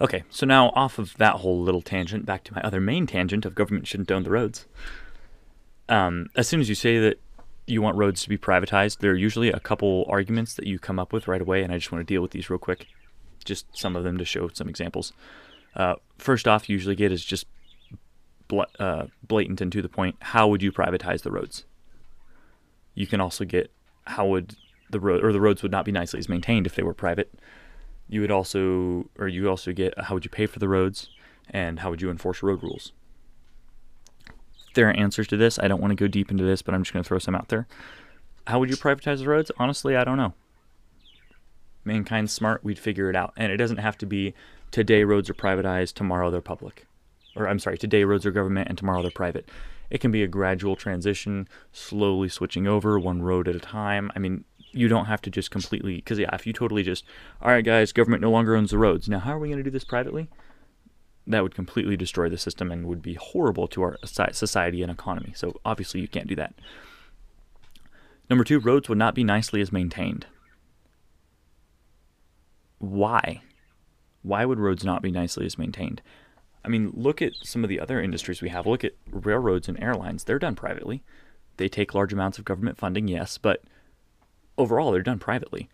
Okay, 0.00 0.24
so 0.28 0.44
now 0.44 0.70
off 0.74 0.98
of 0.98 1.16
that 1.16 1.36
whole 1.36 1.62
little 1.62 1.80
tangent, 1.80 2.26
back 2.26 2.44
to 2.44 2.54
my 2.54 2.60
other 2.60 2.80
main 2.80 3.06
tangent 3.06 3.46
of 3.46 3.54
government 3.54 3.86
shouldn't 3.86 4.10
own 4.10 4.24
the 4.24 4.30
roads. 4.30 4.66
Um, 5.88 6.28
as 6.34 6.46
soon 6.46 6.60
as 6.60 6.68
you 6.68 6.74
say 6.74 6.98
that 6.98 7.18
you 7.66 7.80
want 7.80 7.96
roads 7.96 8.22
to 8.22 8.28
be 8.28 8.36
privatized, 8.36 8.98
there 8.98 9.12
are 9.12 9.16
usually 9.16 9.50
a 9.50 9.60
couple 9.60 10.04
arguments 10.08 10.54
that 10.54 10.66
you 10.66 10.78
come 10.78 10.98
up 10.98 11.12
with 11.12 11.26
right 11.26 11.40
away, 11.40 11.62
and 11.62 11.72
I 11.72 11.78
just 11.78 11.90
want 11.90 12.06
to 12.06 12.14
deal 12.14 12.20
with 12.20 12.32
these 12.32 12.50
real 12.50 12.58
quick. 12.58 12.86
Just 13.44 13.66
some 13.72 13.96
of 13.96 14.04
them 14.04 14.18
to 14.18 14.24
show 14.24 14.48
some 14.48 14.68
examples. 14.68 15.12
Uh, 15.76 15.96
first 16.18 16.48
off, 16.48 16.68
usually 16.68 16.96
get 16.96 17.12
is 17.12 17.24
just 17.24 17.46
bl- 18.48 18.62
uh, 18.78 19.06
blatant 19.22 19.60
and 19.60 19.70
to 19.70 19.82
the 19.82 19.88
point. 19.88 20.16
How 20.20 20.48
would 20.48 20.62
you 20.62 20.72
privatize 20.72 21.22
the 21.22 21.30
roads? 21.30 21.64
You 22.94 23.06
can 23.06 23.20
also 23.20 23.44
get 23.44 23.70
how 24.06 24.26
would 24.26 24.56
the 24.90 25.00
road 25.00 25.22
or 25.22 25.32
the 25.32 25.40
roads 25.40 25.62
would 25.62 25.72
not 25.72 25.84
be 25.84 25.92
nicely 25.92 26.18
as 26.18 26.28
maintained 26.28 26.66
if 26.66 26.74
they 26.74 26.82
were 26.82 26.94
private. 26.94 27.32
You 28.08 28.20
would 28.22 28.30
also, 28.30 29.10
or 29.18 29.28
you 29.28 29.48
also 29.50 29.72
get 29.72 29.98
how 29.98 30.14
would 30.14 30.24
you 30.24 30.30
pay 30.30 30.46
for 30.46 30.58
the 30.58 30.68
roads, 30.68 31.10
and 31.50 31.80
how 31.80 31.90
would 31.90 32.00
you 32.00 32.10
enforce 32.10 32.42
road 32.42 32.62
rules. 32.62 32.92
There 34.74 34.88
are 34.88 34.96
answers 34.96 35.26
to 35.28 35.36
this. 35.36 35.58
I 35.58 35.68
don't 35.68 35.80
want 35.80 35.92
to 35.92 35.96
go 35.96 36.06
deep 36.06 36.30
into 36.30 36.44
this, 36.44 36.62
but 36.62 36.74
I'm 36.74 36.82
just 36.82 36.92
going 36.92 37.02
to 37.02 37.08
throw 37.08 37.18
some 37.18 37.34
out 37.34 37.48
there. 37.48 37.66
How 38.46 38.58
would 38.58 38.70
you 38.70 38.76
privatize 38.76 39.18
the 39.18 39.28
roads? 39.28 39.50
Honestly, 39.58 39.96
I 39.96 40.04
don't 40.04 40.16
know. 40.16 40.34
Mankind's 41.84 42.32
smart, 42.32 42.62
we'd 42.64 42.78
figure 42.78 43.08
it 43.08 43.16
out. 43.16 43.32
And 43.36 43.50
it 43.50 43.56
doesn't 43.56 43.78
have 43.78 43.96
to 43.98 44.06
be 44.06 44.34
today 44.70 45.04
roads 45.04 45.30
are 45.30 45.34
privatized, 45.34 45.94
tomorrow 45.94 46.30
they're 46.30 46.40
public. 46.40 46.86
Or 47.36 47.48
I'm 47.48 47.58
sorry, 47.58 47.78
today 47.78 48.04
roads 48.04 48.24
are 48.26 48.30
government 48.30 48.68
and 48.68 48.78
tomorrow 48.78 49.02
they're 49.02 49.10
private. 49.10 49.48
It 49.90 50.00
can 50.00 50.10
be 50.10 50.22
a 50.22 50.28
gradual 50.28 50.76
transition, 50.76 51.48
slowly 51.72 52.28
switching 52.28 52.66
over 52.66 52.98
one 52.98 53.22
road 53.22 53.48
at 53.48 53.54
a 53.54 53.60
time. 53.60 54.10
I 54.16 54.18
mean, 54.18 54.44
you 54.72 54.88
don't 54.88 55.06
have 55.06 55.22
to 55.22 55.30
just 55.30 55.50
completely 55.50 55.96
because 55.96 56.18
yeah, 56.18 56.34
if 56.34 56.46
you 56.46 56.52
totally 56.52 56.82
just 56.82 57.04
all 57.40 57.50
right, 57.50 57.64
guys, 57.64 57.92
government 57.92 58.22
no 58.22 58.30
longer 58.30 58.56
owns 58.56 58.70
the 58.70 58.78
roads. 58.78 59.08
Now, 59.08 59.20
how 59.20 59.34
are 59.34 59.38
we 59.38 59.48
going 59.48 59.58
to 59.58 59.64
do 59.64 59.70
this 59.70 59.84
privately? 59.84 60.28
That 61.26 61.42
would 61.42 61.54
completely 61.54 61.96
destroy 61.96 62.28
the 62.28 62.38
system 62.38 62.70
and 62.70 62.86
would 62.86 63.02
be 63.02 63.14
horrible 63.14 63.66
to 63.68 63.82
our 63.82 63.98
society 64.04 64.82
and 64.82 64.92
economy. 64.92 65.32
So 65.34 65.60
obviously, 65.64 66.00
you 66.00 66.08
can't 66.08 66.28
do 66.28 66.36
that. 66.36 66.54
Number 68.28 68.44
two, 68.44 68.58
roads 68.58 68.88
would 68.88 68.98
not 68.98 69.14
be 69.14 69.24
nicely 69.24 69.60
as 69.60 69.72
maintained. 69.72 70.26
Why? 72.78 73.42
Why 74.26 74.44
would 74.44 74.58
roads 74.58 74.84
not 74.84 75.02
be 75.02 75.12
nicely 75.12 75.46
as 75.46 75.56
maintained? 75.56 76.02
I 76.64 76.68
mean, 76.68 76.90
look 76.94 77.22
at 77.22 77.34
some 77.44 77.62
of 77.62 77.68
the 77.68 77.78
other 77.78 78.00
industries 78.00 78.42
we 78.42 78.48
have. 78.48 78.66
Look 78.66 78.82
at 78.82 78.96
railroads 79.08 79.68
and 79.68 79.80
airlines. 79.80 80.24
They're 80.24 80.40
done 80.40 80.56
privately. 80.56 81.04
They 81.58 81.68
take 81.68 81.94
large 81.94 82.12
amounts 82.12 82.36
of 82.36 82.44
government 82.44 82.76
funding, 82.76 83.06
yes, 83.06 83.38
but 83.38 83.62
overall 84.58 84.90
they're 84.90 85.02
done 85.02 85.20
privately. 85.20 85.68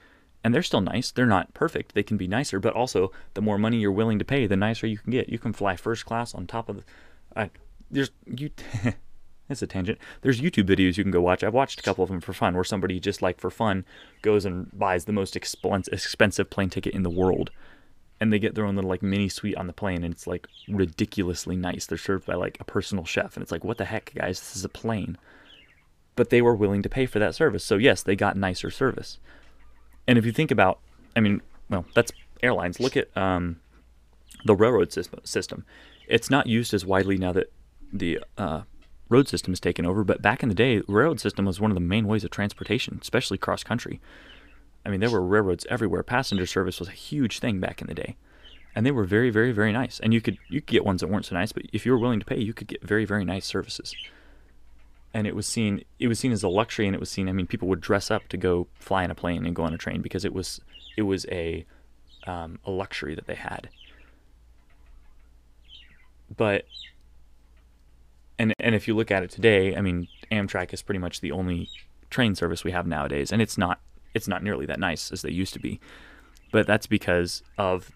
And 0.44 0.54
they're 0.54 0.62
still 0.62 0.82
nice. 0.82 1.10
They're 1.10 1.24
not 1.24 1.54
perfect. 1.54 1.94
They 1.94 2.02
can 2.02 2.18
be 2.18 2.28
nicer, 2.28 2.60
but 2.60 2.74
also 2.74 3.10
the 3.32 3.40
more 3.40 3.56
money 3.56 3.78
you're 3.78 3.90
willing 3.90 4.18
to 4.18 4.24
pay, 4.24 4.46
the 4.46 4.56
nicer 4.56 4.86
you 4.86 4.98
can 4.98 5.12
get. 5.12 5.30
You 5.30 5.38
can 5.38 5.54
fly 5.54 5.76
first 5.76 6.04
class 6.04 6.34
on 6.34 6.46
top 6.46 6.68
of 6.68 6.84
the. 7.34 7.50
There's 7.90 8.10
you. 8.26 8.50
it's 9.48 9.62
a 9.62 9.66
tangent. 9.66 9.98
There's 10.20 10.40
YouTube 10.40 10.66
videos 10.66 10.98
you 10.98 11.04
can 11.04 11.10
go 11.10 11.22
watch. 11.22 11.42
I've 11.42 11.54
watched 11.54 11.80
a 11.80 11.82
couple 11.82 12.04
of 12.04 12.10
them 12.10 12.20
for 12.20 12.32
fun, 12.32 12.54
where 12.54 12.64
somebody 12.64 13.00
just 13.00 13.22
like 13.22 13.40
for 13.40 13.50
fun 13.50 13.86
goes 14.20 14.44
and 14.44 14.68
buys 14.78 15.04
the 15.06 15.12
most 15.12 15.36
expensive 15.36 16.50
plane 16.50 16.70
ticket 16.70 16.92
in 16.92 17.02
the 17.02 17.10
world, 17.10 17.50
and 18.22 18.32
they 18.32 18.38
get 18.38 18.54
their 18.54 18.64
own 18.64 18.76
little 18.76 18.88
like 18.88 19.02
mini 19.02 19.28
suite 19.28 19.56
on 19.56 19.66
the 19.66 19.72
plane, 19.72 20.04
and 20.04 20.14
it's 20.14 20.26
like 20.26 20.46
ridiculously 20.68 21.56
nice. 21.56 21.86
They're 21.86 21.98
served 21.98 22.26
by 22.26 22.34
like 22.34 22.56
a 22.60 22.64
personal 22.64 23.04
chef, 23.04 23.36
and 23.36 23.42
it's 23.42 23.52
like, 23.52 23.64
what 23.64 23.78
the 23.78 23.84
heck, 23.84 24.12
guys? 24.14 24.40
This 24.40 24.56
is 24.56 24.64
a 24.64 24.70
plane 24.70 25.18
but 26.16 26.30
they 26.30 26.42
were 26.42 26.54
willing 26.54 26.82
to 26.82 26.88
pay 26.88 27.06
for 27.06 27.18
that 27.18 27.34
service. 27.34 27.64
So 27.64 27.76
yes, 27.76 28.02
they 28.02 28.16
got 28.16 28.36
nicer 28.36 28.70
service. 28.70 29.18
And 30.06 30.18
if 30.18 30.26
you 30.26 30.32
think 30.32 30.50
about, 30.50 30.78
I 31.16 31.20
mean, 31.20 31.40
well, 31.68 31.84
that's 31.94 32.12
airlines. 32.42 32.80
Look 32.80 32.96
at 32.96 33.14
um, 33.16 33.60
the 34.44 34.54
railroad 34.54 34.92
system. 34.92 35.64
It's 36.08 36.30
not 36.30 36.46
used 36.46 36.74
as 36.74 36.84
widely 36.84 37.16
now 37.16 37.32
that 37.32 37.52
the 37.92 38.20
uh, 38.36 38.62
road 39.08 39.28
system 39.28 39.52
is 39.52 39.60
taken 39.60 39.86
over. 39.86 40.04
But 40.04 40.20
back 40.20 40.42
in 40.42 40.48
the 40.48 40.54
day, 40.54 40.82
railroad 40.88 41.20
system 41.20 41.44
was 41.44 41.60
one 41.60 41.70
of 41.70 41.76
the 41.76 41.80
main 41.80 42.06
ways 42.06 42.24
of 42.24 42.30
transportation, 42.30 42.98
especially 43.00 43.38
cross 43.38 43.62
country. 43.62 44.00
I 44.84 44.90
mean, 44.90 45.00
there 45.00 45.10
were 45.10 45.22
railroads 45.22 45.66
everywhere. 45.70 46.02
Passenger 46.02 46.46
service 46.46 46.80
was 46.80 46.88
a 46.88 46.92
huge 46.92 47.38
thing 47.38 47.60
back 47.60 47.80
in 47.80 47.86
the 47.86 47.94
day, 47.94 48.16
and 48.74 48.84
they 48.84 48.90
were 48.90 49.04
very, 49.04 49.30
very, 49.30 49.52
very 49.52 49.72
nice. 49.72 50.00
And 50.00 50.12
you 50.12 50.20
could 50.20 50.38
you 50.48 50.60
could 50.60 50.72
get 50.72 50.84
ones 50.84 51.00
that 51.00 51.08
weren't 51.08 51.26
so 51.26 51.36
nice, 51.36 51.52
but 51.52 51.64
if 51.72 51.86
you 51.86 51.92
were 51.92 51.98
willing 51.98 52.20
to 52.20 52.26
pay, 52.26 52.40
you 52.40 52.52
could 52.52 52.68
get 52.68 52.82
very, 52.82 53.04
very 53.04 53.24
nice 53.24 53.46
services 53.46 53.94
and 55.14 55.26
it 55.26 55.36
was 55.36 55.46
seen 55.46 55.84
it 55.98 56.08
was 56.08 56.18
seen 56.18 56.32
as 56.32 56.42
a 56.42 56.48
luxury 56.48 56.86
and 56.86 56.94
it 56.94 57.00
was 57.00 57.10
seen 57.10 57.28
I 57.28 57.32
mean 57.32 57.46
people 57.46 57.68
would 57.68 57.80
dress 57.80 58.10
up 58.10 58.28
to 58.28 58.36
go 58.36 58.66
fly 58.78 59.04
in 59.04 59.10
a 59.10 59.14
plane 59.14 59.44
and 59.44 59.54
go 59.54 59.62
on 59.62 59.74
a 59.74 59.78
train 59.78 60.02
because 60.02 60.24
it 60.24 60.32
was 60.32 60.60
it 60.96 61.02
was 61.02 61.26
a 61.26 61.66
um, 62.26 62.58
a 62.64 62.70
luxury 62.70 63.14
that 63.14 63.26
they 63.26 63.34
had 63.34 63.68
but 66.34 66.64
and 68.38 68.54
and 68.58 68.74
if 68.74 68.88
you 68.88 68.94
look 68.94 69.10
at 69.10 69.22
it 69.22 69.30
today 69.30 69.76
I 69.76 69.80
mean 69.80 70.08
Amtrak 70.30 70.72
is 70.72 70.82
pretty 70.82 70.98
much 70.98 71.20
the 71.20 71.32
only 71.32 71.68
train 72.10 72.34
service 72.34 72.64
we 72.64 72.70
have 72.72 72.86
nowadays 72.86 73.32
and 73.32 73.42
it's 73.42 73.58
not 73.58 73.80
it's 74.14 74.28
not 74.28 74.42
nearly 74.42 74.66
that 74.66 74.80
nice 74.80 75.10
as 75.12 75.22
they 75.22 75.30
used 75.30 75.52
to 75.52 75.60
be 75.60 75.80
but 76.50 76.66
that's 76.66 76.86
because 76.86 77.42
of 77.58 77.92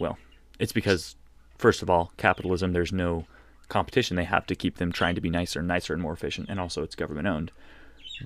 well 0.00 0.18
it's 0.58 0.72
because 0.72 1.16
first 1.58 1.82
of 1.82 1.90
all 1.90 2.12
capitalism 2.16 2.72
there's 2.72 2.92
no 2.92 3.26
competition 3.72 4.16
they 4.16 4.24
have 4.24 4.46
to 4.46 4.54
keep 4.54 4.76
them 4.76 4.92
trying 4.92 5.14
to 5.14 5.20
be 5.20 5.30
nicer 5.30 5.58
and 5.60 5.66
nicer 5.66 5.94
and 5.94 6.02
more 6.02 6.12
efficient. 6.12 6.48
And 6.50 6.60
also, 6.60 6.82
it's 6.82 6.94
government 6.94 7.26
owned. 7.26 7.50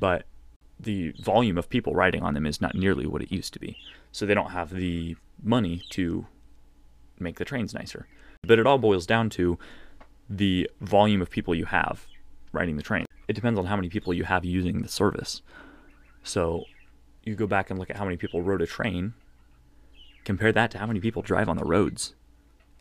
But 0.00 0.24
the 0.78 1.14
volume 1.22 1.56
of 1.56 1.70
people 1.70 1.94
riding 1.94 2.22
on 2.22 2.34
them 2.34 2.46
is 2.46 2.60
not 2.60 2.74
nearly 2.74 3.06
what 3.06 3.22
it 3.22 3.32
used 3.32 3.52
to 3.54 3.60
be. 3.60 3.78
So 4.10 4.26
they 4.26 4.34
don't 4.34 4.50
have 4.50 4.70
the 4.70 5.16
money 5.42 5.82
to 5.90 6.26
make 7.20 7.36
the 7.36 7.44
trains 7.44 7.72
nicer. 7.72 8.08
But 8.42 8.58
it 8.58 8.66
all 8.66 8.78
boils 8.78 9.06
down 9.06 9.30
to 9.30 9.56
the 10.28 10.68
volume 10.80 11.22
of 11.22 11.30
people 11.30 11.54
you 11.54 11.66
have 11.66 12.06
riding 12.52 12.76
the 12.76 12.82
train. 12.82 13.06
It 13.28 13.34
depends 13.34 13.58
on 13.58 13.66
how 13.66 13.76
many 13.76 13.88
people 13.88 14.12
you 14.12 14.24
have 14.24 14.44
using 14.44 14.82
the 14.82 14.88
service. 14.88 15.42
So 16.24 16.64
you 17.26 17.34
go 17.34 17.46
back 17.46 17.70
and 17.70 17.78
look 17.78 17.90
at 17.90 17.96
how 17.96 18.04
many 18.04 18.16
people 18.16 18.42
rode 18.42 18.62
a 18.62 18.66
train, 18.66 19.14
compare 20.24 20.52
that 20.52 20.70
to 20.70 20.78
how 20.78 20.86
many 20.86 21.00
people 21.00 21.22
drive 21.22 21.48
on 21.48 21.56
the 21.56 21.64
roads. 21.64 22.14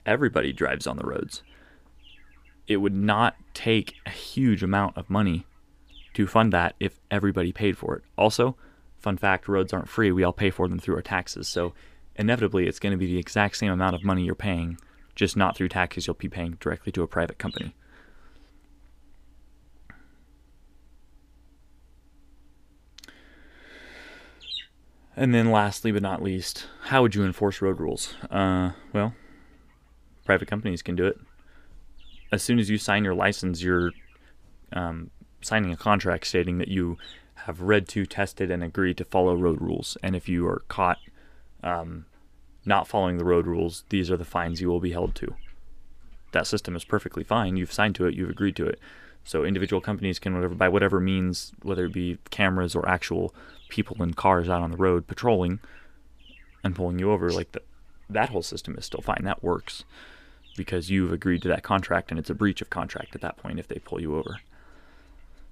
Everybody 0.06 0.54
drives 0.54 0.88
on 0.88 0.98
the 0.98 1.06
roads 1.06 1.42
it 2.68 2.78
would 2.78 2.94
not 2.94 3.36
take 3.54 3.96
a 4.06 4.10
huge 4.10 4.64
amount 4.64 4.98
of 4.98 5.10
money 5.10 5.46
to 6.14 6.28
fund 6.28 6.52
that 6.54 6.76
if 6.80 7.00
everybody 7.12 7.52
paid 7.52 7.78
for 7.78 7.96
it. 7.96 8.04
Also, 8.18 8.56
fun 8.98 9.18
fact 9.18 9.48
roads 9.48 9.74
aren't 9.74 9.90
free, 9.90 10.12
we 10.12 10.24
all 10.24 10.34
pay 10.34 10.50
for 10.50 10.68
them 10.68 10.80
through 10.80 10.96
our 10.96 11.02
taxes. 11.02 11.48
So, 11.48 11.74
inevitably, 12.16 12.68
it's 12.68 12.80
going 12.80 12.92
to 12.92 12.98
be 12.98 13.08
the 13.08 13.20
exact 13.20 13.58
same 13.58 13.72
amount 13.72 13.96
of 13.96 14.04
money 14.04 14.24
you're 14.24 14.36
paying, 14.36 14.78
just 15.16 15.38
not 15.38 15.56
through 15.56 15.70
taxes, 15.70 16.08
you'll 16.08 16.16
be 16.16 16.30
paying 16.30 16.58
directly 16.60 16.92
to 16.94 17.04
a 17.04 17.08
private 17.08 17.38
company. 17.38 17.76
And 25.16 25.34
then, 25.34 25.52
lastly 25.52 25.92
but 25.92 26.02
not 26.02 26.22
least, 26.22 26.68
how 26.86 27.02
would 27.02 27.16
you 27.16 27.24
enforce 27.24 27.62
road 27.62 27.80
rules? 27.80 28.16
Uh, 28.30 28.72
well, 28.92 29.14
private 30.26 30.48
companies 30.48 30.82
can 30.82 30.96
do 30.96 31.06
it 31.06 31.18
as 32.32 32.44
soon 32.44 32.60
as 32.60 32.70
you 32.70 32.78
sign 32.78 33.04
your 33.04 33.14
license, 33.14 33.62
you're 33.62 33.92
um, 34.74 35.10
signing 35.42 35.72
a 35.72 35.78
contract 35.78 36.28
stating 36.28 36.58
that 36.58 36.68
you 36.68 36.98
have 37.46 37.62
read 37.62 37.88
to, 37.90 38.06
tested, 38.06 38.50
and 38.52 38.64
agreed 38.64 38.98
to 38.98 39.06
follow 39.06 39.36
road 39.36 39.62
rules. 39.62 39.98
And 40.02 40.16
if 40.16 40.28
you 40.28 40.48
are 40.48 40.64
caught 40.68 40.98
um, 41.64 42.06
not 42.66 42.88
following 42.88 43.18
the 43.18 43.26
road 43.26 43.48
rules, 43.48 43.84
these 43.90 44.10
are 44.10 44.18
the 44.18 44.26
fines 44.26 44.62
you 44.62 44.68
will 44.68 44.80
be 44.80 44.92
held 44.92 45.16
to. 45.16 45.36
That 46.32 46.48
system 46.48 46.76
is 46.76 46.84
perfectly 46.84 47.24
fine. 47.24 47.56
You've 47.56 47.72
signed 47.72 47.96
to 47.96 48.06
it. 48.06 48.16
You've 48.16 48.30
agreed 48.30 48.56
to 48.58 48.66
it. 48.66 48.80
So 49.24 49.44
individual 49.44 49.82
companies 49.82 50.20
can, 50.20 50.36
whatever 50.36 50.56
by 50.56 50.70
whatever 50.70 51.00
means, 51.00 51.54
whether 51.62 51.86
it 51.86 51.94
be 51.94 52.18
cameras 52.30 52.76
or 52.76 52.88
actual 52.88 53.34
people 53.70 54.02
in 54.02 54.14
cars 54.14 54.50
out 54.50 54.62
on 54.62 54.72
the 54.72 54.78
road 54.78 55.08
patrolling 55.08 55.60
and 56.64 56.76
pulling 56.76 57.00
you 57.00 57.12
over, 57.12 57.32
like 57.32 57.52
the, 57.52 57.62
that 58.10 58.30
whole 58.30 58.44
system 58.44 58.76
is 58.78 58.86
still 58.86 59.02
fine. 59.02 59.24
That 59.24 59.44
works 59.44 59.84
because 60.56 60.90
you've 60.90 61.12
agreed 61.12 61.42
to 61.42 61.48
that 61.50 61.64
contract 61.64 62.12
and 62.12 62.20
it's 62.20 62.30
a 62.30 62.36
breach 62.36 62.62
of 62.62 62.70
contract 62.70 63.16
at 63.16 63.22
that 63.22 63.38
point 63.38 63.60
if 63.60 63.68
they 63.68 63.80
pull 63.80 64.02
you 64.02 64.16
over. 64.16 64.40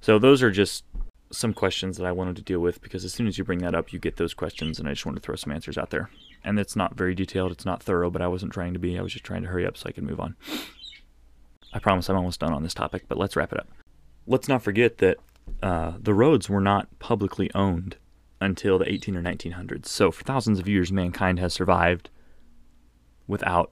So 0.01 0.19
those 0.19 0.41
are 0.43 0.51
just 0.51 0.83
some 1.31 1.53
questions 1.53 1.97
that 1.97 2.05
I 2.05 2.11
wanted 2.11 2.35
to 2.35 2.41
deal 2.41 2.59
with 2.59 2.81
because 2.81 3.03
as 3.03 3.13
soon 3.13 3.27
as 3.27 3.37
you 3.37 3.43
bring 3.43 3.59
that 3.59 3.75
up, 3.75 3.91
you 3.91 3.99
get 3.99 4.17
those 4.17 4.33
questions, 4.33 4.79
and 4.79 4.87
I 4.87 4.91
just 4.91 5.05
wanted 5.05 5.21
to 5.21 5.25
throw 5.25 5.35
some 5.35 5.51
answers 5.51 5.77
out 5.77 5.89
there. 5.89 6.09
And 6.43 6.59
it's 6.59 6.75
not 6.75 6.95
very 6.95 7.15
detailed, 7.15 7.51
it's 7.51 7.65
not 7.65 7.81
thorough, 7.81 8.09
but 8.09 8.21
I 8.21 8.27
wasn't 8.27 8.53
trying 8.53 8.73
to 8.73 8.79
be. 8.79 8.97
I 8.97 9.01
was 9.01 9.13
just 9.13 9.25
trying 9.25 9.41
to 9.43 9.47
hurry 9.47 9.65
up 9.65 9.77
so 9.77 9.87
I 9.87 9.91
could 9.91 10.03
move 10.03 10.19
on. 10.19 10.35
I 11.73 11.79
promise 11.79 12.09
I'm 12.09 12.17
almost 12.17 12.39
done 12.39 12.53
on 12.53 12.63
this 12.63 12.73
topic, 12.73 13.05
but 13.07 13.17
let's 13.17 13.35
wrap 13.35 13.51
it 13.51 13.59
up. 13.59 13.67
Let's 14.27 14.47
not 14.47 14.61
forget 14.61 14.99
that 14.99 15.17
uh, 15.61 15.93
the 15.99 16.13
roads 16.13 16.49
were 16.49 16.61
not 16.61 16.87
publicly 16.99 17.49
owned 17.55 17.97
until 18.43 18.77
the 18.77 18.91
18 18.91 19.15
or 19.15 19.21
1900s. 19.21 19.87
So 19.87 20.11
for 20.11 20.23
thousands 20.23 20.59
of 20.59 20.67
years, 20.67 20.91
mankind 20.91 21.39
has 21.39 21.53
survived 21.53 22.09
without 23.27 23.71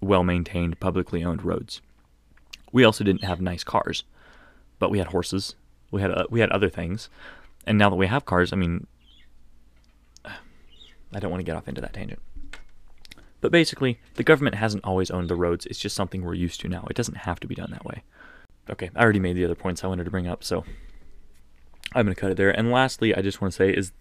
well 0.00 0.24
maintained, 0.24 0.80
publicly 0.80 1.24
owned 1.24 1.44
roads. 1.44 1.80
We 2.72 2.84
also 2.84 3.04
didn't 3.04 3.24
have 3.24 3.40
nice 3.40 3.64
cars, 3.64 4.04
but 4.78 4.90
we 4.90 4.98
had 4.98 5.08
horses. 5.08 5.54
We 5.90 6.00
had 6.00 6.10
uh, 6.10 6.26
we 6.30 6.40
had 6.40 6.50
other 6.50 6.70
things, 6.70 7.10
and 7.66 7.76
now 7.76 7.90
that 7.90 7.96
we 7.96 8.06
have 8.06 8.24
cars, 8.24 8.52
I 8.52 8.56
mean, 8.56 8.86
I 10.24 11.20
don't 11.20 11.30
want 11.30 11.40
to 11.40 11.44
get 11.44 11.56
off 11.56 11.68
into 11.68 11.82
that 11.82 11.92
tangent. 11.92 12.20
But 13.40 13.52
basically, 13.52 14.00
the 14.14 14.22
government 14.22 14.54
hasn't 14.54 14.84
always 14.84 15.10
owned 15.10 15.28
the 15.28 15.34
roads. 15.34 15.66
It's 15.66 15.78
just 15.78 15.96
something 15.96 16.22
we're 16.22 16.34
used 16.34 16.60
to 16.60 16.68
now. 16.68 16.86
It 16.88 16.96
doesn't 16.96 17.16
have 17.16 17.40
to 17.40 17.46
be 17.46 17.54
done 17.54 17.70
that 17.72 17.84
way. 17.84 18.04
Okay, 18.70 18.90
I 18.94 19.02
already 19.02 19.18
made 19.18 19.36
the 19.36 19.44
other 19.44 19.56
points 19.56 19.82
I 19.82 19.88
wanted 19.88 20.04
to 20.04 20.10
bring 20.10 20.28
up, 20.28 20.44
so 20.44 20.64
I'm 21.94 22.06
going 22.06 22.14
to 22.14 22.20
cut 22.20 22.30
it 22.30 22.36
there. 22.36 22.56
And 22.56 22.70
lastly, 22.70 23.14
I 23.14 23.20
just 23.20 23.40
want 23.40 23.52
to 23.52 23.56
say 23.56 23.70
is, 23.70 23.92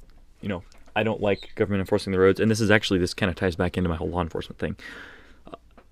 you 0.41 0.49
know, 0.49 0.63
I 0.95 1.03
don't 1.03 1.21
like 1.21 1.51
government 1.55 1.81
enforcing 1.81 2.11
the 2.11 2.19
roads, 2.19 2.39
and 2.39 2.51
this 2.51 2.59
is 2.59 2.69
actually 2.71 2.99
this 2.99 3.13
kind 3.13 3.29
of 3.29 3.35
ties 3.35 3.55
back 3.55 3.77
into 3.77 3.89
my 3.89 3.95
whole 3.95 4.09
law 4.09 4.21
enforcement 4.21 4.59
thing 4.59 4.75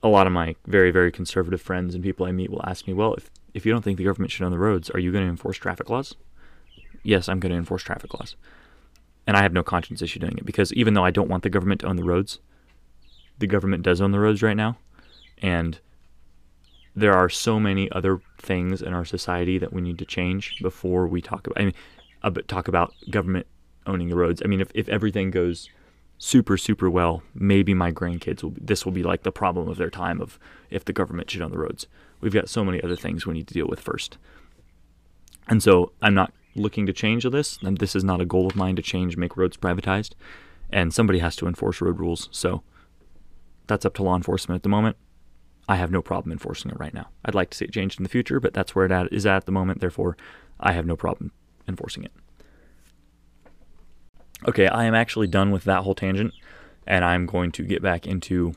a 0.02 0.08
lot 0.08 0.28
of 0.28 0.34
my 0.34 0.56
very 0.66 0.92
very 0.92 1.12
conservative 1.12 1.62
friends 1.62 1.94
and 1.94 2.04
people 2.04 2.26
I 2.26 2.32
meet 2.32 2.50
will 2.50 2.66
ask 2.66 2.88
me, 2.88 2.94
"Well, 2.94 3.16
if 3.16 3.30
if 3.54 3.66
you 3.66 3.72
don't 3.72 3.82
think 3.82 3.98
the 3.98 4.04
government 4.04 4.32
should 4.32 4.46
own 4.46 4.52
the 4.52 4.60
roads, 4.60 4.90
are 4.92 5.00
you 5.00 5.12
going 5.12 5.24
to 5.24 5.30
enforce 5.30 5.58
traffic 5.58 5.90
laws?" 5.90 6.16
Yes, 7.04 7.30
I'm 7.30 7.40
going 7.40 7.52
to 7.52 7.58
enforce 7.58 7.84
traffic 7.84 8.14
laws. 8.14 8.36
and 9.28 9.38
I 9.38 9.44
have 9.44 9.54
no 9.54 9.62
conscience 9.62 10.02
issue 10.02 10.20
doing 10.20 10.40
it 10.40 10.46
because 10.46 10.74
even 10.74 10.96
though 10.96 11.06
I 11.06 11.12
don't 11.12 11.30
want 11.30 11.44
the 11.44 11.52
government 11.52 11.82
to 11.82 11.88
own 11.88 11.98
the 11.98 12.04
roads, 12.04 12.40
the 13.38 13.46
government 13.46 13.84
does 13.84 14.02
own 14.02 14.12
the 14.12 14.20
roads 14.20 14.42
right 14.42 14.58
now, 14.58 14.78
and 15.40 15.80
there 16.96 17.14
are 17.14 17.30
so 17.30 17.60
many 17.60 17.92
other 17.92 18.22
things 18.40 18.82
in 18.82 18.92
our 18.92 19.06
society 19.06 19.60
that 19.60 19.72
we 19.72 19.82
need 19.82 20.00
to 20.00 20.06
change 20.06 20.60
before 20.64 21.06
we 21.06 21.22
talk 21.22 21.46
about. 21.46 21.62
I 21.62 21.66
mean, 21.66 22.44
talk 22.48 22.68
about 22.68 22.92
government 23.12 23.46
owning 23.90 24.10
the 24.10 24.16
roads. 24.16 24.42
I 24.44 24.48
mean, 24.48 24.62
if, 24.62 24.72
if 24.74 24.88
everything 24.90 25.32
goes 25.32 25.70
super 26.22 26.58
super 26.58 26.90
well, 26.90 27.24
maybe 27.34 27.74
my 27.74 27.92
grandkids 27.92 28.44
will. 28.44 28.52
Be, 28.52 28.62
this 28.64 28.86
will 28.86 28.92
be 28.92 29.04
like 29.04 29.24
the 29.24 29.32
problem 29.32 29.70
of 29.70 29.78
their 29.78 29.90
time 29.90 30.22
of 30.22 30.38
if 30.70 30.86
the 30.86 30.94
government 30.94 31.32
should 31.32 31.42
own 31.42 31.52
the 31.52 31.58
roads. 31.58 31.88
We've 32.22 32.34
got 32.34 32.50
so 32.50 32.66
many 32.66 32.82
other 32.84 32.98
things 32.98 33.26
we 33.26 33.34
need 33.34 33.48
to 33.48 33.54
deal 33.54 33.68
with 33.68 33.80
first, 33.80 34.18
and 35.48 35.64
so 35.64 35.94
I'm 36.02 36.14
not 36.14 36.34
looking 36.56 36.86
to 36.86 36.94
change 36.94 37.24
this. 37.24 37.58
This 37.62 37.96
is 37.96 38.04
not 38.04 38.22
a 38.22 38.26
goal 38.26 38.48
of 38.48 38.56
mine 38.56 38.76
to 38.76 38.82
change, 38.82 39.16
make 39.16 39.38
roads 39.38 39.56
privatized, 39.56 40.12
and 40.70 40.94
somebody 40.94 41.20
has 41.20 41.36
to 41.38 41.48
enforce 41.48 41.80
road 41.80 42.00
rules. 42.00 42.28
So 42.32 42.64
that's 43.68 43.86
up 43.86 43.94
to 43.96 44.04
law 44.04 44.16
enforcement 44.16 44.58
at 44.58 44.64
the 44.64 44.70
moment. 44.70 44.98
I 45.70 45.76
have 45.76 45.92
no 45.92 46.02
problem 46.02 46.32
enforcing 46.32 46.72
it 46.72 46.80
right 46.80 46.94
now. 46.94 47.10
I'd 47.24 47.36
like 47.36 47.52
to 47.52 47.58
see 47.58 47.66
it 47.66 47.72
changed 47.72 48.00
in 48.00 48.04
the 48.04 48.10
future, 48.10 48.40
but 48.40 48.54
that's 48.54 48.76
where 48.76 48.86
it 48.86 49.14
is 49.14 49.26
at 49.26 49.46
the 49.46 49.52
moment. 49.52 49.80
Therefore, 49.80 50.18
I 50.60 50.74
have 50.74 50.88
no 50.88 50.96
problem 50.96 51.32
enforcing 51.68 52.04
it. 52.04 52.12
Okay, 54.48 54.68
I 54.68 54.86
am 54.86 54.96
actually 54.96 55.28
done 55.28 55.52
with 55.52 55.66
that 55.66 55.84
whole 55.84 55.96
tangent, 55.96 56.34
and 56.88 57.04
I'm 57.04 57.26
going 57.26 57.52
to 57.54 57.64
get 57.64 57.82
back 57.82 58.08
into 58.08 58.54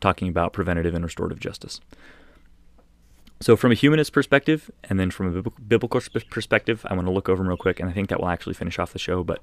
talking 0.00 0.28
about 0.28 0.52
preventative 0.52 0.94
and 0.94 1.04
restorative 1.04 1.40
justice. 1.40 1.80
So, 3.40 3.56
from 3.56 3.72
a 3.72 3.74
humanist 3.74 4.12
perspective, 4.12 4.70
and 4.84 4.98
then 4.98 5.10
from 5.10 5.36
a 5.36 5.42
biblical 5.60 6.00
perspective, 6.30 6.84
I 6.88 6.94
want 6.94 7.06
to 7.06 7.12
look 7.12 7.28
over 7.28 7.42
them 7.42 7.48
real 7.48 7.56
quick, 7.56 7.80
and 7.80 7.88
I 7.88 7.92
think 7.92 8.08
that 8.08 8.20
will 8.20 8.28
actually 8.28 8.54
finish 8.54 8.78
off 8.78 8.92
the 8.92 8.98
show. 8.98 9.22
But 9.22 9.40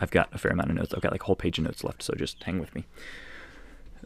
I've 0.00 0.10
got 0.10 0.28
a 0.32 0.38
fair 0.38 0.50
amount 0.50 0.70
of 0.70 0.76
notes. 0.76 0.94
I've 0.94 1.02
got 1.02 1.12
like 1.12 1.22
a 1.22 1.26
whole 1.26 1.36
page 1.36 1.58
of 1.58 1.64
notes 1.64 1.84
left, 1.84 2.02
so 2.02 2.14
just 2.14 2.42
hang 2.42 2.58
with 2.58 2.74
me. 2.74 2.84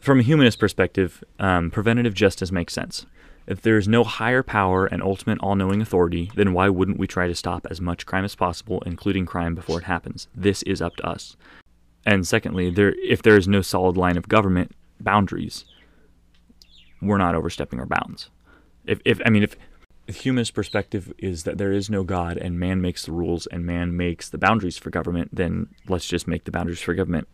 From 0.01 0.19
a 0.19 0.23
humanist 0.23 0.59
perspective, 0.59 1.23
um, 1.39 1.71
preventative 1.71 2.13
justice 2.13 2.51
makes 2.51 2.73
sense. 2.73 3.05
If 3.47 3.61
there 3.61 3.77
is 3.77 3.87
no 3.87 4.03
higher 4.03 4.43
power 4.43 4.85
and 4.85 5.01
ultimate 5.01 5.39
all 5.39 5.55
knowing 5.55 5.81
authority, 5.81 6.31
then 6.35 6.53
why 6.53 6.69
wouldn't 6.69 6.99
we 6.99 7.07
try 7.07 7.27
to 7.27 7.35
stop 7.35 7.65
as 7.69 7.81
much 7.81 8.05
crime 8.05 8.23
as 8.23 8.35
possible, 8.35 8.81
including 8.85 9.25
crime 9.25 9.55
before 9.55 9.79
it 9.79 9.85
happens? 9.85 10.27
This 10.35 10.61
is 10.63 10.81
up 10.81 10.95
to 10.97 11.07
us. 11.07 11.35
And 12.05 12.27
secondly, 12.27 12.69
there, 12.69 12.93
if 13.03 13.21
there 13.21 13.37
is 13.37 13.47
no 13.47 13.61
solid 13.61 13.97
line 13.97 14.17
of 14.17 14.27
government 14.27 14.71
boundaries, 14.99 15.65
we're 17.01 17.17
not 17.17 17.35
overstepping 17.35 17.79
our 17.79 17.85
bounds. 17.85 18.29
If, 18.85 18.99
if 19.05 19.19
I 19.25 19.29
mean, 19.29 19.43
if 19.43 19.55
the 20.05 20.13
humanist 20.13 20.53
perspective 20.53 21.11
is 21.17 21.43
that 21.43 21.57
there 21.57 21.71
is 21.71 21.89
no 21.89 22.03
God 22.03 22.37
and 22.37 22.59
man 22.59 22.81
makes 22.81 23.05
the 23.05 23.11
rules 23.11 23.47
and 23.47 23.65
man 23.65 23.97
makes 23.97 24.29
the 24.29 24.37
boundaries 24.37 24.77
for 24.77 24.91
government, 24.91 25.29
then 25.33 25.67
let's 25.87 26.07
just 26.07 26.27
make 26.27 26.43
the 26.43 26.51
boundaries 26.51 26.81
for 26.81 26.93
government 26.93 27.27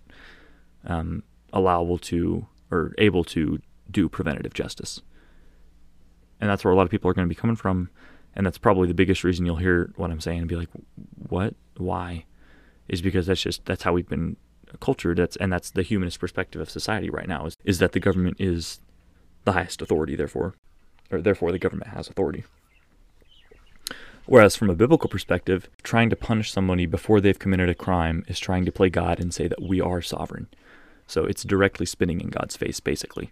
um, 0.85 1.23
allowable 1.51 1.97
to 1.97 2.47
or 2.71 2.93
able 2.97 3.23
to 3.23 3.59
do 3.89 4.09
preventative 4.09 4.53
justice 4.53 5.01
and 6.39 6.49
that's 6.49 6.63
where 6.63 6.71
a 6.71 6.75
lot 6.75 6.83
of 6.83 6.89
people 6.89 7.09
are 7.09 7.13
going 7.13 7.27
to 7.27 7.33
be 7.33 7.39
coming 7.39 7.55
from 7.55 7.89
and 8.35 8.45
that's 8.45 8.57
probably 8.57 8.87
the 8.87 8.93
biggest 8.93 9.23
reason 9.23 9.45
you'll 9.45 9.55
hear 9.55 9.91
what 9.95 10.11
i'm 10.11 10.21
saying 10.21 10.39
and 10.39 10.47
be 10.47 10.55
like 10.55 10.69
what? 11.29 11.55
Why? 11.77 12.25
is 12.87 13.01
because 13.01 13.27
that's 13.27 13.41
just 13.41 13.65
that's 13.65 13.83
how 13.83 13.93
we've 13.93 14.07
been 14.07 14.37
cultured 14.79 15.17
that's 15.17 15.35
and 15.37 15.51
that's 15.51 15.71
the 15.71 15.83
humanist 15.83 16.19
perspective 16.19 16.61
of 16.61 16.69
society 16.69 17.09
right 17.09 17.27
now 17.27 17.45
is, 17.45 17.55
is 17.63 17.79
that 17.79 17.91
the 17.91 17.99
government 17.99 18.37
is 18.39 18.79
the 19.45 19.53
highest 19.53 19.81
authority 19.81 20.15
therefore 20.15 20.55
or 21.11 21.21
therefore 21.21 21.51
the 21.51 21.59
government 21.59 21.91
has 21.91 22.09
authority. 22.09 22.43
Whereas 24.25 24.57
from 24.57 24.69
a 24.69 24.75
biblical 24.75 25.09
perspective, 25.09 25.69
trying 25.83 26.09
to 26.09 26.17
punish 26.17 26.51
somebody 26.51 26.85
before 26.85 27.21
they've 27.21 27.39
committed 27.39 27.69
a 27.69 27.75
crime 27.75 28.25
is 28.27 28.39
trying 28.39 28.65
to 28.65 28.73
play 28.73 28.89
God 28.89 29.21
and 29.21 29.33
say 29.33 29.47
that 29.47 29.61
we 29.61 29.79
are 29.79 30.01
sovereign. 30.01 30.47
So 31.07 31.23
it's 31.23 31.45
directly 31.45 31.85
spinning 31.85 32.19
in 32.19 32.27
God's 32.27 32.57
face, 32.57 32.81
basically 32.81 33.31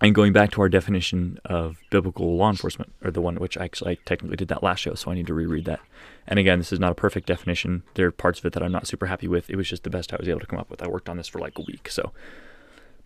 and 0.00 0.14
going 0.14 0.32
back 0.32 0.52
to 0.52 0.60
our 0.60 0.68
definition 0.68 1.38
of 1.44 1.78
biblical 1.90 2.36
law 2.36 2.50
enforcement, 2.50 2.92
or 3.02 3.10
the 3.10 3.20
one 3.20 3.36
which 3.36 3.56
actually 3.56 3.92
I 3.92 3.98
technically 4.04 4.36
did 4.36 4.48
that 4.48 4.62
last 4.62 4.80
show, 4.80 4.94
so 4.94 5.10
I 5.10 5.14
need 5.14 5.26
to 5.26 5.34
reread 5.34 5.64
that. 5.64 5.80
And 6.26 6.38
again, 6.38 6.58
this 6.58 6.72
is 6.72 6.78
not 6.78 6.92
a 6.92 6.96
perfect 6.96 7.26
definition. 7.26 7.82
There 7.94 8.06
are 8.06 8.12
parts 8.12 8.38
of 8.38 8.46
it 8.46 8.52
that 8.52 8.62
I'm 8.62 8.72
not 8.72 8.86
super 8.86 9.06
happy 9.06 9.26
with. 9.26 9.50
It 9.50 9.56
was 9.56 9.68
just 9.68 9.82
the 9.82 9.90
best 9.90 10.12
I 10.12 10.16
was 10.18 10.28
able 10.28 10.40
to 10.40 10.46
come 10.46 10.58
up 10.58 10.70
with. 10.70 10.82
I 10.82 10.88
worked 10.88 11.08
on 11.08 11.16
this 11.16 11.28
for 11.28 11.40
like 11.40 11.58
a 11.58 11.62
week. 11.62 11.90
So, 11.90 12.12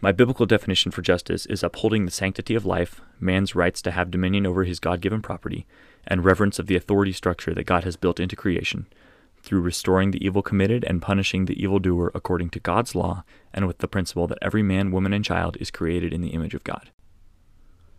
my 0.03 0.13
biblical 0.13 0.47
definition 0.47 0.91
for 0.91 1.01
justice 1.01 1.47
is 1.47 1.63
upholding 1.63 2.05
the 2.05 2.11
sanctity 2.11 2.57
of 2.57 2.67
life, 2.67 3.01
man's 3.21 3.55
rights 3.55 3.81
to 3.83 3.93
have 3.93 4.11
dominion 4.11 4.47
over 4.47 4.65
his 4.65 4.81
God 4.81 5.01
given 5.01 5.23
property, 5.23 5.65
and 6.07 6.25
reverence 6.25 6.59
of 6.59 6.67
the 6.67 6.75
authority 6.75 7.13
structure 7.13 7.55
that 7.55 7.65
God 7.65 7.85
has 7.85 7.97
built 7.97 8.19
into 8.19 8.35
creation, 8.35 8.87
through 9.43 9.61
restoring 9.61 10.11
the 10.11 10.25
evil 10.25 10.43
committed 10.43 10.85
and 10.85 11.03
punishing 11.03 11.45
the 11.45 11.61
evildoer 11.63 12.13
according 12.15 12.51
to 12.51 12.61
God's 12.61 12.95
law 12.95 13.25
and 13.53 13.67
with 13.67 13.79
the 13.79 13.89
principle 13.89 14.27
that 14.29 14.39
every 14.41 14.63
man, 14.63 14.91
woman, 14.91 15.13
and 15.13 15.25
child 15.25 15.57
is 15.61 15.71
created 15.71 16.13
in 16.13 16.21
the 16.21 16.31
image 16.31 16.55
of 16.55 16.65
God. 16.65 16.91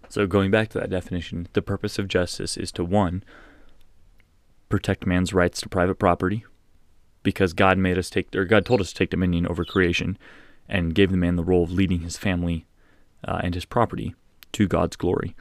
So, 0.10 0.26
going 0.28 0.52
back 0.52 0.70
to 0.70 0.80
that 0.80 0.90
definition, 0.90 1.48
the 1.54 1.62
purpose 1.62 2.00
of 2.00 2.08
justice 2.08 2.56
is 2.56 2.72
to 2.74 2.86
one, 2.86 3.24
protect 4.70 5.06
man's 5.06 5.34
rights 5.34 5.60
to 5.62 5.70
private 5.70 5.96
property, 5.96 6.46
because 7.24 7.54
God 7.54 7.78
made 7.78 7.98
us 7.98 8.10
take, 8.10 8.34
or 8.36 8.46
God 8.46 8.66
told 8.66 8.80
us 8.80 8.90
to 8.90 8.96
take 8.96 9.10
dominion 9.10 9.48
over 9.48 9.66
creation, 9.66 10.18
and 10.70 10.96
gave 10.96 11.12
the 11.12 11.18
man 11.18 11.36
the 11.36 11.44
role 11.44 11.64
of 11.64 11.72
leading 11.72 12.02
his 12.02 12.18
family 12.18 12.66
uh, 13.28 13.42
and 13.44 13.56
his 13.56 13.66
property 13.66 14.16
to 14.54 14.68
God's 14.68 14.96
glory 14.96 15.36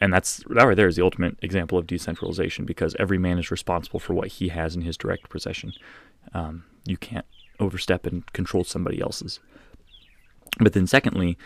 and 0.00 0.12
that's 0.12 0.38
that 0.48 0.66
right 0.66 0.76
there 0.76 0.88
is 0.88 0.96
the 0.96 1.04
ultimate 1.04 1.36
example 1.42 1.78
of 1.78 1.86
decentralization 1.86 2.64
because 2.64 2.96
every 2.98 3.18
man 3.18 3.38
is 3.38 3.50
responsible 3.50 4.00
for 4.00 4.14
what 4.14 4.28
he 4.28 4.48
has 4.48 4.74
in 4.74 4.82
his 4.82 4.96
direct 4.96 5.28
possession. 5.28 5.72
Um, 6.32 6.64
you 6.84 6.96
can't 6.96 7.26
overstep 7.60 8.06
and 8.06 8.30
control 8.32 8.64
somebody 8.64 9.00
else's. 9.00 9.40
But 10.58 10.72
then, 10.72 10.86
secondly, 10.86 11.36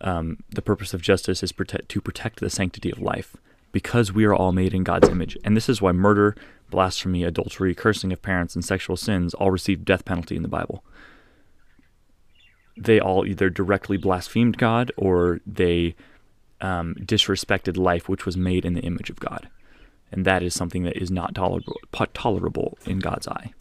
um, 0.00 0.38
the 0.50 0.62
purpose 0.62 0.94
of 0.94 1.02
justice 1.02 1.42
is 1.42 1.52
protect, 1.52 1.88
to 1.90 2.00
protect 2.00 2.40
the 2.40 2.50
sanctity 2.50 2.90
of 2.90 3.00
life 3.00 3.36
because 3.72 4.12
we 4.12 4.24
are 4.24 4.34
all 4.34 4.52
made 4.52 4.74
in 4.74 4.84
God's 4.84 5.08
image. 5.08 5.36
And 5.44 5.56
this 5.56 5.68
is 5.68 5.82
why 5.82 5.92
murder, 5.92 6.36
blasphemy, 6.70 7.24
adultery, 7.24 7.74
cursing 7.74 8.12
of 8.12 8.22
parents, 8.22 8.54
and 8.54 8.64
sexual 8.64 8.96
sins 8.96 9.34
all 9.34 9.50
receive 9.50 9.84
death 9.84 10.04
penalty 10.04 10.36
in 10.36 10.42
the 10.42 10.48
Bible. 10.48 10.84
They 12.76 13.00
all 13.00 13.26
either 13.26 13.50
directly 13.50 13.96
blasphemed 13.96 14.58
God 14.58 14.92
or 14.96 15.40
they 15.46 15.94
um, 16.60 16.94
disrespected 17.00 17.76
life 17.76 18.08
which 18.08 18.26
was 18.26 18.36
made 18.36 18.64
in 18.64 18.74
the 18.74 18.80
image 18.82 19.10
of 19.10 19.20
God. 19.20 19.48
And 20.12 20.24
that 20.24 20.42
is 20.42 20.54
something 20.54 20.84
that 20.84 20.96
is 20.96 21.10
not 21.10 21.34
tolerable, 21.34 21.80
tolerable 22.14 22.78
in 22.86 23.00
God's 23.00 23.26
eye, 23.26 23.52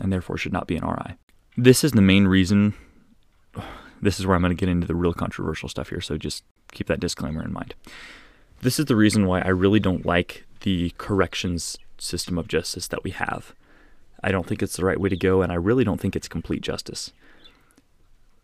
and 0.00 0.12
therefore 0.12 0.38
should 0.38 0.52
not 0.52 0.66
be 0.66 0.76
in 0.76 0.82
our 0.82 0.98
eye. 0.98 1.16
This 1.56 1.84
is 1.84 1.92
the 1.92 2.00
main 2.00 2.26
reason. 2.26 2.74
This 4.00 4.18
is 4.18 4.26
where 4.26 4.34
I'm 4.34 4.42
going 4.42 4.56
to 4.56 4.60
get 4.60 4.70
into 4.70 4.86
the 4.86 4.94
real 4.94 5.12
controversial 5.12 5.68
stuff 5.68 5.90
here, 5.90 6.00
so 6.00 6.16
just 6.16 6.44
keep 6.72 6.86
that 6.86 7.00
disclaimer 7.00 7.42
in 7.42 7.52
mind. 7.52 7.74
This 8.62 8.78
is 8.78 8.86
the 8.86 8.96
reason 8.96 9.26
why 9.26 9.40
I 9.42 9.48
really 9.48 9.80
don't 9.80 10.06
like 10.06 10.44
the 10.60 10.94
corrections 10.96 11.78
system 11.98 12.38
of 12.38 12.48
justice 12.48 12.88
that 12.88 13.04
we 13.04 13.10
have. 13.10 13.54
I 14.24 14.32
don't 14.32 14.46
think 14.46 14.62
it's 14.62 14.76
the 14.76 14.84
right 14.84 15.00
way 15.00 15.08
to 15.08 15.16
go, 15.16 15.42
and 15.42 15.52
I 15.52 15.56
really 15.56 15.84
don't 15.84 16.00
think 16.00 16.16
it's 16.16 16.28
complete 16.28 16.62
justice. 16.62 17.12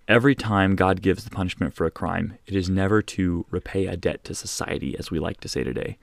Every 0.08 0.34
time 0.34 0.74
God 0.74 1.02
gives 1.02 1.24
the 1.24 1.30
punishment 1.30 1.74
for 1.74 1.84
a 1.84 1.90
crime, 1.90 2.38
it 2.46 2.56
is 2.56 2.70
never 2.70 3.02
to 3.02 3.44
repay 3.50 3.86
a 3.86 3.96
debt 3.96 4.24
to 4.24 4.34
society, 4.34 4.96
as 4.98 5.10
we 5.10 5.18
like 5.18 5.38
to 5.40 5.50
say 5.50 5.62
today. 5.62 5.98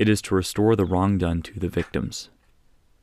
It 0.00 0.08
is 0.08 0.20
to 0.22 0.34
restore 0.34 0.74
the 0.74 0.84
wrong 0.84 1.16
done 1.16 1.40
to 1.42 1.60
the 1.60 1.68
victims, 1.68 2.28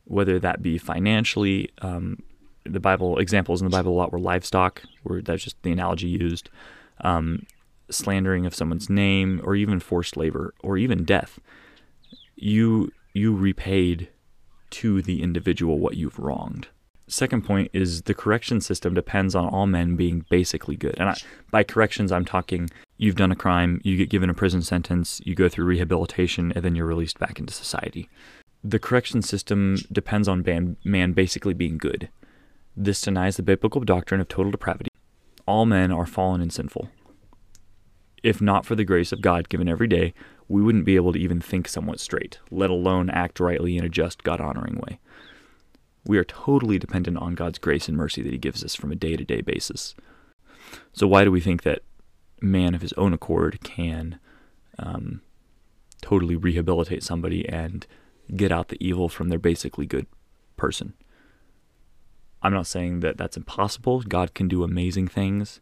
whether 0.03 0.37
that 0.37 0.61
be 0.61 0.77
financially. 0.77 1.71
Um, 1.81 2.23
the 2.65 2.81
Bible 2.81 3.19
examples 3.19 3.61
in 3.61 3.65
the 3.65 3.75
Bible 3.75 3.93
a 3.93 3.95
lot 3.95 4.11
were 4.11 4.19
livestock, 4.19 4.81
where 5.03 5.21
that's 5.21 5.45
just 5.45 5.55
the 5.63 5.71
analogy 5.71 6.09
used, 6.09 6.49
um, 6.99 7.45
slandering 7.89 8.45
of 8.45 8.53
someone's 8.53 8.89
name, 8.89 9.39
or 9.45 9.55
even 9.55 9.79
forced 9.79 10.17
labor, 10.17 10.53
or 10.61 10.77
even 10.77 11.05
death. 11.05 11.39
You 12.35 12.91
you 13.13 13.33
repaid 13.33 14.09
to 14.71 15.01
the 15.01 15.23
individual 15.23 15.79
what 15.79 15.95
you've 15.95 16.19
wronged 16.19 16.67
second 17.11 17.43
point 17.43 17.69
is 17.73 18.03
the 18.03 18.13
correction 18.13 18.61
system 18.61 18.93
depends 18.93 19.35
on 19.35 19.45
all 19.45 19.67
men 19.67 19.95
being 19.95 20.25
basically 20.29 20.75
good. 20.75 20.95
And 20.97 21.09
I, 21.09 21.15
by 21.51 21.63
corrections, 21.63 22.11
I'm 22.11 22.25
talking 22.25 22.69
you've 22.97 23.15
done 23.15 23.31
a 23.31 23.35
crime, 23.35 23.81
you 23.83 23.97
get 23.97 24.09
given 24.09 24.29
a 24.29 24.33
prison 24.33 24.61
sentence, 24.61 25.21
you 25.25 25.35
go 25.35 25.49
through 25.49 25.65
rehabilitation, 25.65 26.51
and 26.55 26.63
then 26.63 26.75
you're 26.75 26.85
released 26.85 27.19
back 27.19 27.39
into 27.39 27.53
society. 27.53 28.09
The 28.63 28.79
correction 28.79 29.21
system 29.21 29.77
depends 29.91 30.27
on 30.27 30.43
man, 30.43 30.77
man 30.83 31.13
basically 31.13 31.53
being 31.53 31.77
good. 31.77 32.09
This 32.77 33.01
denies 33.01 33.37
the 33.37 33.43
biblical 33.43 33.81
doctrine 33.81 34.21
of 34.21 34.27
total 34.27 34.51
depravity. 34.51 34.89
All 35.45 35.65
men 35.65 35.91
are 35.91 36.05
fallen 36.05 36.41
and 36.41 36.53
sinful. 36.53 36.89
If 38.23 38.39
not 38.39 38.65
for 38.65 38.75
the 38.75 38.85
grace 38.85 39.11
of 39.11 39.21
God 39.21 39.49
given 39.49 39.67
every 39.67 39.87
day, 39.87 40.13
we 40.47 40.61
wouldn't 40.61 40.85
be 40.85 40.95
able 40.95 41.13
to 41.13 41.19
even 41.19 41.41
think 41.41 41.67
somewhat 41.67 41.99
straight, 41.99 42.39
let 42.51 42.69
alone 42.69 43.09
act 43.09 43.39
rightly 43.39 43.77
in 43.77 43.83
a 43.83 43.89
just, 43.89 44.23
God 44.23 44.39
honoring 44.39 44.75
way. 44.75 44.99
We 46.05 46.17
are 46.17 46.23
totally 46.23 46.79
dependent 46.79 47.17
on 47.17 47.35
God's 47.35 47.59
grace 47.59 47.87
and 47.87 47.95
mercy 47.95 48.21
that 48.21 48.31
He 48.31 48.37
gives 48.37 48.63
us 48.63 48.75
from 48.75 48.91
a 48.91 48.95
day 48.95 49.15
to 49.15 49.23
day 49.23 49.41
basis. 49.41 49.95
So, 50.93 51.07
why 51.07 51.23
do 51.23 51.31
we 51.31 51.41
think 51.41 51.63
that 51.63 51.83
man 52.41 52.73
of 52.73 52.81
his 52.81 52.93
own 52.93 53.13
accord 53.13 53.59
can 53.63 54.19
um, 54.79 55.21
totally 56.01 56.35
rehabilitate 56.35 57.03
somebody 57.03 57.47
and 57.47 57.85
get 58.35 58.51
out 58.51 58.69
the 58.69 58.83
evil 58.85 59.09
from 59.09 59.29
their 59.29 59.39
basically 59.39 59.85
good 59.85 60.07
person? 60.57 60.93
I'm 62.41 62.53
not 62.53 62.67
saying 62.67 63.01
that 63.01 63.17
that's 63.17 63.37
impossible. 63.37 64.01
God 64.01 64.33
can 64.33 64.47
do 64.47 64.63
amazing 64.63 65.07
things. 65.07 65.61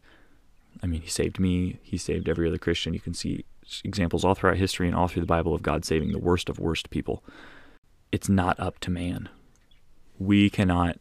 I 0.82 0.86
mean, 0.86 1.02
He 1.02 1.10
saved 1.10 1.38
me, 1.38 1.78
He 1.82 1.98
saved 1.98 2.28
every 2.28 2.48
other 2.48 2.58
Christian. 2.58 2.94
You 2.94 3.00
can 3.00 3.14
see 3.14 3.44
examples 3.84 4.24
all 4.24 4.34
throughout 4.34 4.56
history 4.56 4.88
and 4.88 4.96
all 4.96 5.08
through 5.08 5.22
the 5.22 5.26
Bible 5.26 5.54
of 5.54 5.62
God 5.62 5.84
saving 5.84 6.12
the 6.12 6.18
worst 6.18 6.48
of 6.48 6.58
worst 6.58 6.90
people. 6.90 7.22
It's 8.10 8.28
not 8.28 8.58
up 8.58 8.78
to 8.80 8.90
man. 8.90 9.28
We 10.20 10.50
cannot 10.50 10.98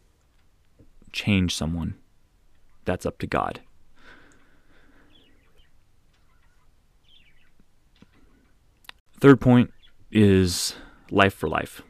change 1.12 1.54
someone. 1.54 1.96
That's 2.86 3.06
up 3.06 3.20
to 3.20 3.28
God. 3.28 3.60
Third 9.20 9.42
point 9.42 9.72
is 10.10 10.76
life 11.12 11.34
for 11.34 11.50
life. 11.50 11.82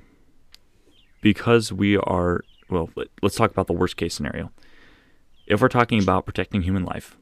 Because 1.21 1.71
we 1.71 1.97
are, 1.97 2.41
well, 2.67 2.89
let's 3.21 3.35
talk 3.35 3.51
about 3.51 3.67
the 3.67 3.73
worst 3.73 3.95
case 3.95 4.15
scenario. 4.15 4.51
If 5.45 5.61
we're 5.61 5.67
talking 5.67 6.01
about 6.01 6.25
protecting 6.25 6.63
human 6.63 6.83
life, 6.83 7.15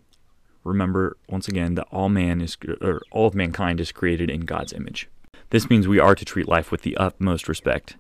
remember 0.64 1.18
once 1.28 1.50
again 1.50 1.76
that 1.76 1.88
all 1.92 2.08
man 2.08 2.40
is 2.40 2.56
or 2.82 3.02
all 3.12 3.28
of 3.28 3.36
mankind 3.36 3.82
is 3.82 3.92
created 3.92 4.30
in 4.30 4.42
God's 4.42 4.72
image. 4.72 5.10
This 5.50 5.70
means 5.70 5.86
we 5.86 6.00
are 6.00 6.16
to 6.16 6.24
treat 6.24 6.48
life 6.48 6.72
with 6.72 6.84
the 6.84 6.96
utmost 6.96 7.50
respect. 7.50 7.98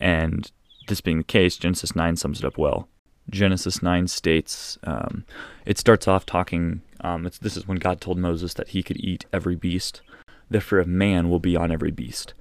And 0.00 0.50
this 0.86 1.00
being 1.00 1.18
the 1.18 1.24
case, 1.24 1.56
Genesis 1.56 1.94
9 1.94 2.16
sums 2.16 2.40
it 2.40 2.44
up 2.44 2.58
well. 2.58 2.88
Genesis 3.28 3.82
9 3.82 4.06
states 4.06 4.78
um, 4.84 5.24
it 5.64 5.78
starts 5.78 6.06
off 6.06 6.26
talking. 6.26 6.82
Um, 7.00 7.24
this 7.24 7.56
is 7.56 7.66
when 7.66 7.78
God 7.78 8.00
told 8.00 8.18
Moses 8.18 8.54
that 8.54 8.68
he 8.68 8.82
could 8.82 8.98
eat 8.98 9.26
every 9.32 9.56
beast. 9.56 10.00
The 10.48 10.60
fear 10.60 10.78
of 10.78 10.86
man 10.86 11.28
will 11.28 11.40
be 11.40 11.56
on 11.56 11.72
every 11.72 11.90
beast. 11.90 12.34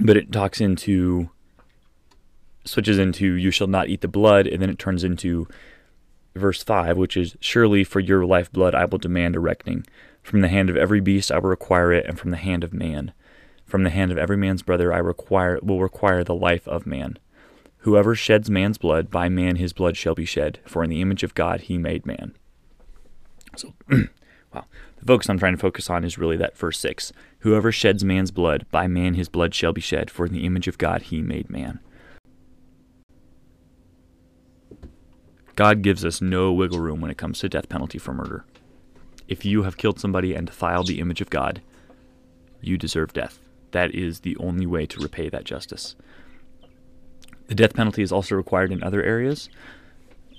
But 0.00 0.16
it 0.16 0.32
talks 0.32 0.60
into, 0.60 1.30
switches 2.64 2.98
into, 2.98 3.34
you 3.34 3.52
shall 3.52 3.68
not 3.68 3.88
eat 3.88 4.00
the 4.00 4.08
blood, 4.08 4.48
and 4.48 4.60
then 4.60 4.70
it 4.70 4.78
turns 4.78 5.04
into 5.04 5.46
verse 6.34 6.64
5, 6.64 6.96
which 6.96 7.16
is, 7.16 7.36
Surely 7.38 7.84
for 7.84 8.00
your 8.00 8.26
lifeblood 8.26 8.74
I 8.74 8.86
will 8.86 8.98
demand 8.98 9.36
a 9.36 9.40
reckoning. 9.40 9.86
From 10.22 10.40
the 10.40 10.48
hand 10.48 10.68
of 10.68 10.76
every 10.76 11.00
beast 11.00 11.30
I 11.30 11.38
will 11.38 11.50
require 11.50 11.92
it, 11.92 12.06
and 12.06 12.18
from 12.18 12.32
the 12.32 12.36
hand 12.36 12.64
of 12.64 12.74
man. 12.74 13.12
From 13.74 13.82
the 13.82 13.90
hand 13.90 14.12
of 14.12 14.18
every 14.18 14.36
man's 14.36 14.62
brother 14.62 14.92
I 14.92 14.98
require 14.98 15.58
will 15.60 15.80
require 15.80 16.22
the 16.22 16.32
life 16.32 16.68
of 16.68 16.86
man. 16.86 17.18
Whoever 17.78 18.14
sheds 18.14 18.48
man's 18.48 18.78
blood, 18.78 19.10
by 19.10 19.28
man 19.28 19.56
his 19.56 19.72
blood 19.72 19.96
shall 19.96 20.14
be 20.14 20.24
shed, 20.24 20.60
for 20.64 20.84
in 20.84 20.90
the 20.90 21.00
image 21.00 21.24
of 21.24 21.34
God 21.34 21.62
he 21.62 21.76
made 21.76 22.06
man. 22.06 22.36
So, 23.56 23.74
wow. 23.90 24.66
The 24.98 25.04
focus 25.04 25.28
I'm 25.28 25.40
trying 25.40 25.54
to 25.54 25.60
focus 25.60 25.90
on 25.90 26.04
is 26.04 26.16
really 26.16 26.36
that 26.36 26.56
verse 26.56 26.78
6. 26.78 27.12
Whoever 27.40 27.72
sheds 27.72 28.04
man's 28.04 28.30
blood, 28.30 28.64
by 28.70 28.86
man 28.86 29.14
his 29.14 29.28
blood 29.28 29.56
shall 29.56 29.72
be 29.72 29.80
shed, 29.80 30.08
for 30.08 30.24
in 30.24 30.32
the 30.32 30.46
image 30.46 30.68
of 30.68 30.78
God 30.78 31.02
he 31.02 31.20
made 31.20 31.50
man. 31.50 31.80
God 35.56 35.82
gives 35.82 36.04
us 36.04 36.22
no 36.22 36.52
wiggle 36.52 36.78
room 36.78 37.00
when 37.00 37.10
it 37.10 37.18
comes 37.18 37.40
to 37.40 37.48
death 37.48 37.68
penalty 37.68 37.98
for 37.98 38.14
murder. 38.14 38.44
If 39.26 39.44
you 39.44 39.64
have 39.64 39.78
killed 39.78 39.98
somebody 39.98 40.32
and 40.32 40.46
defiled 40.46 40.86
the 40.86 41.00
image 41.00 41.20
of 41.20 41.28
God, 41.28 41.60
you 42.60 42.78
deserve 42.78 43.12
death. 43.12 43.43
That 43.74 43.92
is 43.92 44.20
the 44.20 44.36
only 44.36 44.66
way 44.66 44.86
to 44.86 45.00
repay 45.00 45.28
that 45.28 45.42
justice. 45.42 45.96
The 47.48 47.56
death 47.56 47.74
penalty 47.74 48.02
is 48.02 48.12
also 48.12 48.36
required 48.36 48.70
in 48.70 48.84
other 48.84 49.02
areas 49.02 49.50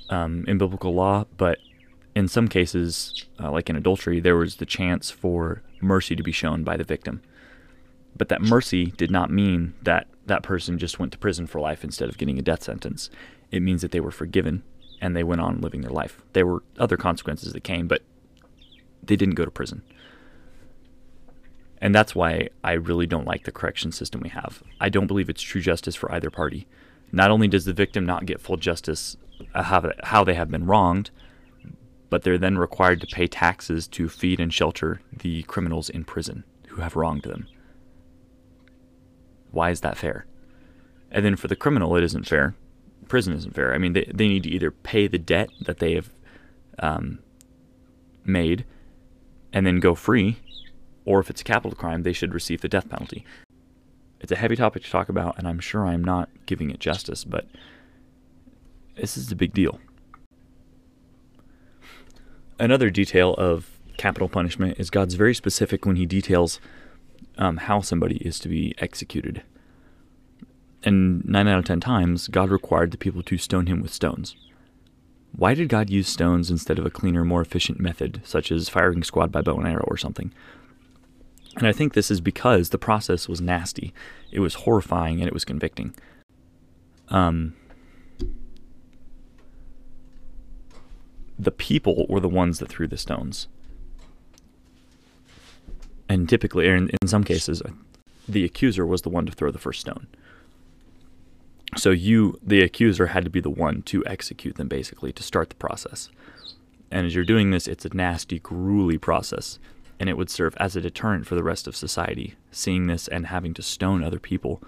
um, 0.10 0.46
in 0.48 0.58
biblical 0.58 0.94
law, 0.94 1.26
but 1.36 1.60
in 2.16 2.30
some 2.30 2.48
cases, 2.48 3.26
uh, 3.38 3.52
like 3.52 3.70
in 3.70 3.76
adultery, 3.76 4.22
there 4.22 4.38
was 4.38 4.56
the 4.56 4.66
chance 4.66 5.12
for 5.12 5.62
mercy 5.82 6.16
to 6.16 6.24
be 6.24 6.32
shown 6.32 6.64
by 6.64 6.78
the 6.78 6.86
victim. 6.86 7.22
But 8.16 8.30
that 8.30 8.42
mercy 8.42 8.86
did 8.86 9.12
not 9.12 9.30
mean 9.30 9.74
that 9.82 10.08
that 10.28 10.42
person 10.42 10.80
just 10.80 10.98
went 10.98 11.12
to 11.12 11.18
prison 11.18 11.46
for 11.46 11.60
life 11.60 11.84
instead 11.84 12.08
of 12.08 12.18
getting 12.18 12.40
a 12.40 12.42
death 12.42 12.64
sentence. 12.64 13.10
It 13.52 13.62
means 13.62 13.82
that 13.82 13.92
they 13.92 14.00
were 14.00 14.12
forgiven 14.12 14.64
and 15.02 15.14
they 15.14 15.26
went 15.26 15.42
on 15.42 15.60
living 15.60 15.82
their 15.82 15.92
life. 15.92 16.22
There 16.32 16.48
were 16.48 16.64
other 16.80 16.96
consequences 16.96 17.52
that 17.52 17.66
came, 17.66 17.90
but 17.90 18.02
they 19.04 19.18
didn't 19.18 19.36
go 19.36 19.44
to 19.44 19.52
prison. 19.52 19.84
And 21.80 21.94
that's 21.94 22.16
why 22.16 22.50
I 22.64 22.74
really 22.74 23.06
don't 23.06 23.28
like 23.28 23.44
the 23.44 23.52
correction 23.52 23.92
system 23.92 24.22
we 24.22 24.30
have. 24.30 24.64
I 24.80 24.90
don't 24.90 25.08
believe 25.08 25.30
it's 25.30 25.42
true 25.42 25.62
justice 25.62 25.96
for 25.96 26.12
either 26.12 26.30
party. 26.30 26.68
Not 27.12 27.32
only 27.32 27.48
does 27.48 27.66
the 27.66 27.74
victim 27.74 28.06
not 28.06 28.26
get 28.26 28.42
full 28.42 28.58
justice 28.58 29.18
uh, 29.54 29.92
how 30.04 30.24
they 30.24 30.34
have 30.34 30.50
been 30.50 30.66
wronged, 30.66 31.12
but 32.10 32.24
they're 32.24 32.38
then 32.38 32.58
required 32.58 33.02
to 33.02 33.08
pay 33.08 33.28
taxes 33.28 33.88
to 33.90 34.08
feed 34.08 34.40
and 34.40 34.54
shelter 34.54 35.02
the 35.12 35.44
criminals 35.44 35.90
in 35.90 36.06
prison 36.06 36.44
who 36.70 36.82
have 36.82 36.96
wronged 36.96 37.24
them. 37.24 37.48
Why 39.52 39.70
is 39.70 39.82
that 39.82 39.98
fair? 39.98 40.26
And 41.12 41.26
then 41.26 41.36
for 41.36 41.48
the 41.48 41.56
criminal, 41.56 41.96
it 41.96 42.04
isn't 42.04 42.28
fair 42.28 42.56
prison 43.08 43.34
isn't 43.34 43.56
fair. 43.56 43.74
I 43.74 43.78
mean, 43.78 43.94
they, 43.94 44.10
they 44.14 44.28
need 44.28 44.44
to 44.44 44.50
either 44.50 44.72
pay 44.72 45.08
the 45.08 45.18
debt 45.18 45.50
that 45.62 45.80
they 45.80 45.94
have 45.94 46.10
um, 46.80 47.20
made 48.24 48.66
and 49.54 49.66
then 49.66 49.80
go 49.80 49.96
free, 49.96 50.38
or 51.06 51.20
if 51.20 51.30
it's 51.30 51.42
a 51.42 51.46
capital 51.46 51.76
crime, 51.76 52.04
they 52.04 52.14
should 52.14 52.34
receive 52.34 52.62
the 52.62 52.68
death 52.68 52.90
penalty. 52.90 53.26
It's 54.20 54.32
a 54.32 54.36
heavy 54.36 54.56
topic 54.56 54.84
to 54.84 54.90
talk 54.90 55.10
about, 55.10 55.38
and 55.38 55.48
I'm 55.48 55.60
sure 55.60 55.86
I'm 55.86 56.04
not 56.04 56.30
giving 56.46 56.70
it 56.72 56.80
justice, 56.80 57.24
but 57.24 57.48
this 58.96 59.18
is 59.18 59.32
a 59.32 59.36
big 59.36 59.54
deal. 59.54 59.80
Another 62.58 62.90
detail 62.90 63.34
of 63.36 63.78
capital 63.98 64.30
punishment 64.30 64.80
is 64.80 64.90
God's 64.90 65.14
very 65.16 65.36
specific 65.36 65.86
when 65.86 65.96
He 65.96 66.06
details 66.06 66.60
um, 67.38 67.58
how 67.58 67.82
somebody 67.82 68.18
is 68.18 68.40
to 68.40 68.48
be 68.48 68.74
executed 68.78 69.44
and 70.86 71.26
9 71.26 71.48
out 71.48 71.60
of 71.60 71.66
10 71.66 71.80
times, 71.80 72.28
God 72.28 72.50
required 72.50 72.92
the 72.92 72.98
people 72.98 73.24
to 73.24 73.38
stone 73.38 73.66
him 73.66 73.82
with 73.82 73.92
stones. 73.92 74.36
Why 75.36 75.54
did 75.54 75.68
God 75.68 75.90
use 75.90 76.08
stones 76.08 76.50
instead 76.50 76.80
of 76.80 76.86
a 76.86 76.92
cleaner, 76.92 77.26
more 77.26 77.42
efficient 77.42 77.80
method, 77.80 78.22
such 78.24 78.52
as 78.52 78.70
firing 78.70 79.04
squad 79.04 79.32
by 79.32 79.42
bow 79.42 79.58
and 79.58 79.68
arrow 79.68 79.86
or 79.88 79.98
something? 79.98 80.32
And 81.58 81.68
I 81.68 81.72
think 81.72 81.94
this 81.94 82.12
is 82.12 82.20
because 82.20 82.70
the 82.70 82.78
process 82.78 83.30
was 83.30 83.40
nasty, 83.42 83.94
it 84.32 84.40
was 84.40 84.56
horrifying, 84.56 85.20
and 85.20 85.28
it 85.28 85.34
was 85.34 85.46
convicting. 85.46 85.96
Um, 87.10 87.56
the 91.38 91.52
people 91.52 92.06
were 92.10 92.20
the 92.20 92.30
ones 92.30 92.60
that 92.60 92.70
threw 92.70 92.88
the 92.88 92.98
stones. 92.98 93.48
And 96.08 96.30
typically, 96.30 96.68
in, 96.68 96.90
in 97.02 97.08
some 97.08 97.24
cases, 97.24 97.62
the 98.28 98.44
accuser 98.44 98.86
was 98.86 99.02
the 99.02 99.10
one 99.10 99.26
to 99.26 99.32
throw 99.32 99.52
the 99.52 99.60
first 99.60 99.82
stone. 99.82 100.08
So 101.78 101.92
you, 101.92 102.40
the 102.42 102.62
accuser, 102.62 103.08
had 103.08 103.24
to 103.26 103.30
be 103.30 103.42
the 103.42 103.50
one 103.50 103.82
to 103.84 104.06
execute 104.06 104.56
them, 104.56 104.68
basically, 104.68 105.12
to 105.14 105.24
start 105.24 105.50
the 105.50 105.56
process. 105.56 106.10
And 106.92 107.06
as 107.06 107.16
you're 107.16 107.26
doing 107.26 107.52
this, 107.52 107.68
it's 107.68 107.86
a 107.86 107.96
nasty, 107.96 108.40
gruely 108.40 108.98
process, 108.98 109.60
and 110.00 110.10
it 110.10 110.18
would 110.18 110.30
serve 110.30 110.56
as 110.58 110.76
a 110.76 110.82
deterrent 110.82 111.26
for 111.26 111.36
the 111.36 111.44
rest 111.44 111.68
of 111.68 111.76
society. 111.76 112.36
Seeing 112.52 112.88
this 112.88 113.08
and 113.08 113.28
having 113.28 113.54
to 113.54 113.62
stone 113.62 114.04
other 114.04 114.20
people, 114.20 114.62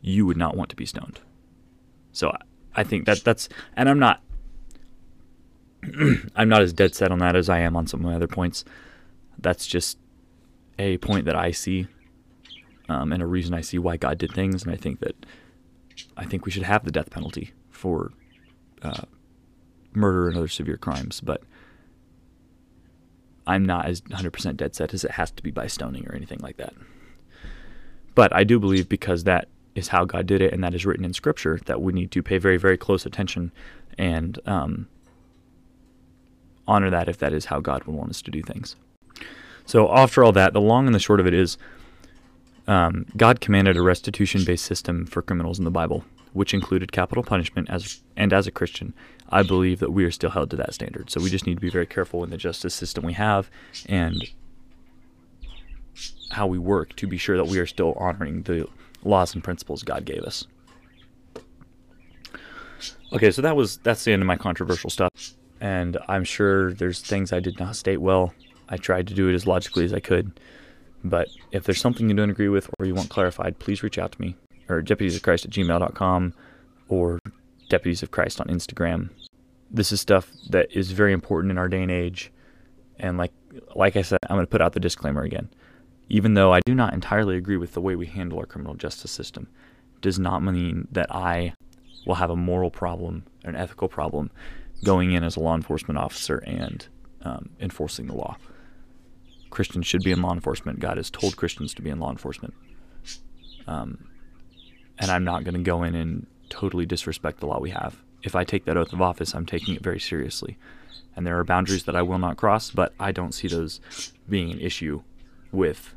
you 0.00 0.26
would 0.26 0.36
not 0.36 0.56
want 0.56 0.70
to 0.70 0.76
be 0.76 0.86
stoned. 0.86 1.20
So 2.12 2.32
I 2.74 2.84
think 2.84 3.06
that 3.06 3.24
that's, 3.24 3.48
and 3.76 3.88
I'm 3.88 3.98
not, 3.98 4.22
I'm 6.36 6.48
not 6.48 6.62
as 6.62 6.72
dead 6.72 6.94
set 6.94 7.10
on 7.10 7.18
that 7.18 7.36
as 7.36 7.48
I 7.48 7.58
am 7.60 7.76
on 7.76 7.86
some 7.86 8.00
of 8.00 8.06
my 8.06 8.14
other 8.14 8.28
points. 8.28 8.64
That's 9.38 9.66
just 9.66 9.98
a 10.78 10.98
point 10.98 11.24
that 11.26 11.36
I 11.36 11.50
see, 11.50 11.86
um, 12.88 13.12
and 13.12 13.22
a 13.22 13.26
reason 13.26 13.54
I 13.54 13.60
see 13.60 13.78
why 13.78 13.96
God 13.96 14.18
did 14.18 14.32
things, 14.32 14.62
and 14.62 14.72
I 14.72 14.76
think 14.76 15.00
that 15.00 15.14
I 16.16 16.24
think 16.24 16.44
we 16.44 16.52
should 16.52 16.62
have 16.62 16.84
the 16.84 16.92
death 16.92 17.10
penalty 17.10 17.52
for 17.70 18.12
uh, 18.82 19.02
murder 19.92 20.28
and 20.28 20.36
other 20.36 20.48
severe 20.48 20.76
crimes, 20.76 21.20
but 21.20 21.42
I'm 23.48 23.64
not 23.64 23.86
as 23.86 24.02
100% 24.02 24.56
dead 24.56 24.74
set 24.76 24.94
as 24.94 25.04
it 25.04 25.12
has 25.12 25.30
to 25.32 25.42
be 25.42 25.50
by 25.50 25.66
stoning 25.66 26.06
or 26.06 26.14
anything 26.14 26.38
like 26.40 26.58
that. 26.58 26.74
But 28.14 28.34
I 28.34 28.44
do 28.44 28.60
believe 28.60 28.88
because 28.88 29.24
that 29.24 29.48
is 29.74 29.88
how 29.88 30.04
God 30.04 30.26
did 30.26 30.42
it 30.42 30.52
and 30.52 30.62
that 30.62 30.74
is 30.74 30.84
written 30.84 31.04
in 31.04 31.14
Scripture 31.14 31.58
that 31.66 31.80
we 31.80 31.92
need 31.92 32.10
to 32.12 32.22
pay 32.22 32.38
very, 32.38 32.58
very 32.58 32.76
close 32.76 33.06
attention 33.06 33.50
and 33.96 34.38
um, 34.46 34.86
honor 36.66 36.90
that 36.90 37.08
if 37.08 37.18
that 37.18 37.32
is 37.32 37.46
how 37.46 37.60
God 37.60 37.84
would 37.84 37.96
want 37.96 38.10
us 38.10 38.22
to 38.22 38.30
do 38.30 38.42
things. 38.42 38.76
So, 39.64 39.92
after 39.94 40.22
all 40.22 40.32
that, 40.32 40.52
the 40.52 40.60
long 40.60 40.86
and 40.86 40.94
the 40.94 41.00
short 41.00 41.20
of 41.20 41.26
it 41.26 41.34
is 41.34 41.58
um, 42.66 43.06
God 43.16 43.40
commanded 43.40 43.76
a 43.76 43.82
restitution 43.82 44.44
based 44.44 44.66
system 44.66 45.06
for 45.06 45.22
criminals 45.22 45.58
in 45.58 45.64
the 45.64 45.70
Bible, 45.70 46.04
which 46.32 46.52
included 46.54 46.92
capital 46.92 47.24
punishment. 47.24 47.68
As 47.70 48.00
and 48.16 48.32
as 48.32 48.46
a 48.46 48.50
Christian, 48.50 48.94
I 49.30 49.42
believe 49.42 49.80
that 49.80 49.92
we 49.92 50.04
are 50.04 50.10
still 50.10 50.30
held 50.30 50.50
to 50.50 50.56
that 50.56 50.74
standard. 50.74 51.10
So 51.10 51.20
we 51.20 51.30
just 51.30 51.46
need 51.46 51.54
to 51.56 51.60
be 51.60 51.70
very 51.70 51.86
careful 51.86 52.24
in 52.24 52.30
the 52.30 52.36
justice 52.36 52.74
system 52.74 53.04
we 53.04 53.12
have 53.14 53.50
and 53.86 54.22
how 56.30 56.46
we 56.46 56.58
work 56.58 56.94
to 56.96 57.06
be 57.06 57.18
sure 57.18 57.36
that 57.36 57.46
we 57.46 57.58
are 57.58 57.66
still 57.66 57.94
honoring 57.94 58.42
the 58.42 58.68
laws 59.04 59.34
and 59.34 59.42
principles 59.42 59.82
God 59.82 60.04
gave 60.04 60.22
us. 60.22 60.46
Okay, 63.12 63.30
so 63.30 63.40
that 63.42 63.56
was 63.56 63.78
that's 63.78 64.04
the 64.04 64.12
end 64.12 64.22
of 64.22 64.26
my 64.26 64.36
controversial 64.36 64.90
stuff, 64.90 65.10
and 65.60 65.96
I'm 66.08 66.24
sure 66.24 66.74
there's 66.74 67.00
things 67.00 67.32
I 67.32 67.40
did 67.40 67.58
not 67.58 67.74
state 67.74 68.02
well. 68.02 68.34
I 68.68 68.76
tried 68.76 69.08
to 69.08 69.14
do 69.14 69.28
it 69.28 69.34
as 69.34 69.46
logically 69.46 69.84
as 69.84 69.94
I 69.94 70.00
could. 70.00 70.38
But 71.02 71.28
if 71.52 71.64
there's 71.64 71.80
something 71.80 72.08
you 72.08 72.14
don't 72.14 72.28
agree 72.28 72.48
with 72.48 72.68
or 72.78 72.84
you 72.84 72.94
want 72.94 73.08
clarified, 73.08 73.58
please 73.58 73.82
reach 73.82 73.98
out 73.98 74.12
to 74.12 74.20
me 74.20 74.36
or 74.68 74.82
deputiesofchrist 74.82 75.46
at 75.46 75.50
gmail.com 75.50 76.34
or 76.88 77.18
Deputies 77.68 78.02
of 78.02 78.10
Christ 78.10 78.40
on 78.40 78.46
Instagram. 78.46 79.10
This 79.70 79.92
is 79.92 80.00
stuff 80.00 80.30
that 80.50 80.70
is 80.72 80.92
very 80.92 81.12
important 81.12 81.50
in 81.50 81.58
our 81.58 81.68
day 81.68 81.82
and 81.82 81.90
age. 81.90 82.32
And 82.98 83.18
like 83.18 83.32
like 83.74 83.96
I 83.96 84.02
said, 84.02 84.18
I'm 84.28 84.36
going 84.36 84.46
to 84.46 84.50
put 84.50 84.60
out 84.60 84.72
the 84.72 84.80
disclaimer 84.80 85.22
again. 85.22 85.48
Even 86.08 86.34
though 86.34 86.52
I 86.52 86.60
do 86.64 86.74
not 86.74 86.94
entirely 86.94 87.36
agree 87.36 87.56
with 87.56 87.72
the 87.72 87.80
way 87.80 87.94
we 87.94 88.06
handle 88.06 88.38
our 88.38 88.46
criminal 88.46 88.74
justice 88.74 89.10
system, 89.10 89.48
does 90.00 90.18
not 90.18 90.42
mean 90.42 90.88
that 90.92 91.14
I 91.14 91.54
will 92.06 92.16
have 92.16 92.30
a 92.30 92.36
moral 92.36 92.70
problem, 92.70 93.24
an 93.44 93.56
ethical 93.56 93.88
problem, 93.88 94.30
going 94.84 95.12
in 95.12 95.24
as 95.24 95.36
a 95.36 95.40
law 95.40 95.54
enforcement 95.54 95.98
officer 95.98 96.38
and 96.46 96.86
um, 97.22 97.50
enforcing 97.60 98.06
the 98.06 98.14
law. 98.14 98.36
Christians 99.50 99.86
should 99.86 100.02
be 100.02 100.12
in 100.12 100.22
law 100.22 100.32
enforcement. 100.32 100.80
God 100.80 100.96
has 100.96 101.10
told 101.10 101.36
Christians 101.36 101.74
to 101.74 101.82
be 101.82 101.90
in 101.90 101.98
law 101.98 102.10
enforcement. 102.10 102.54
Um, 103.66 104.08
and 104.98 105.10
I'm 105.10 105.24
not 105.24 105.44
going 105.44 105.54
to 105.54 105.60
go 105.60 105.82
in 105.82 105.94
and 105.94 106.26
totally 106.50 106.86
disrespect 106.86 107.40
the 107.40 107.46
law 107.46 107.60
we 107.60 107.70
have. 107.70 108.02
If 108.22 108.34
I 108.34 108.44
take 108.44 108.64
that 108.64 108.76
oath 108.76 108.92
of 108.92 109.00
office, 109.00 109.34
I'm 109.34 109.46
taking 109.46 109.74
it 109.74 109.82
very 109.82 110.00
seriously. 110.00 110.58
And 111.16 111.26
there 111.26 111.38
are 111.38 111.44
boundaries 111.44 111.84
that 111.84 111.96
I 111.96 112.02
will 112.02 112.18
not 112.18 112.36
cross, 112.36 112.70
but 112.70 112.92
I 112.98 113.12
don't 113.12 113.32
see 113.32 113.48
those 113.48 113.80
being 114.28 114.52
an 114.52 114.60
issue 114.60 115.02
with 115.52 115.94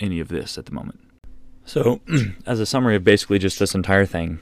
any 0.00 0.20
of 0.20 0.28
this 0.28 0.56
at 0.58 0.66
the 0.66 0.72
moment. 0.72 1.00
So, 1.64 2.00
as 2.46 2.60
a 2.60 2.66
summary 2.66 2.96
of 2.96 3.04
basically 3.04 3.38
just 3.38 3.58
this 3.58 3.74
entire 3.74 4.06
thing, 4.06 4.40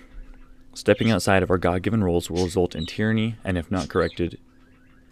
stepping 0.74 1.10
outside 1.10 1.42
of 1.42 1.50
our 1.50 1.58
God 1.58 1.82
given 1.82 2.04
roles 2.04 2.30
will 2.30 2.44
result 2.44 2.74
in 2.74 2.86
tyranny, 2.86 3.36
and 3.44 3.56
if 3.56 3.70
not 3.70 3.88
corrected, 3.88 4.38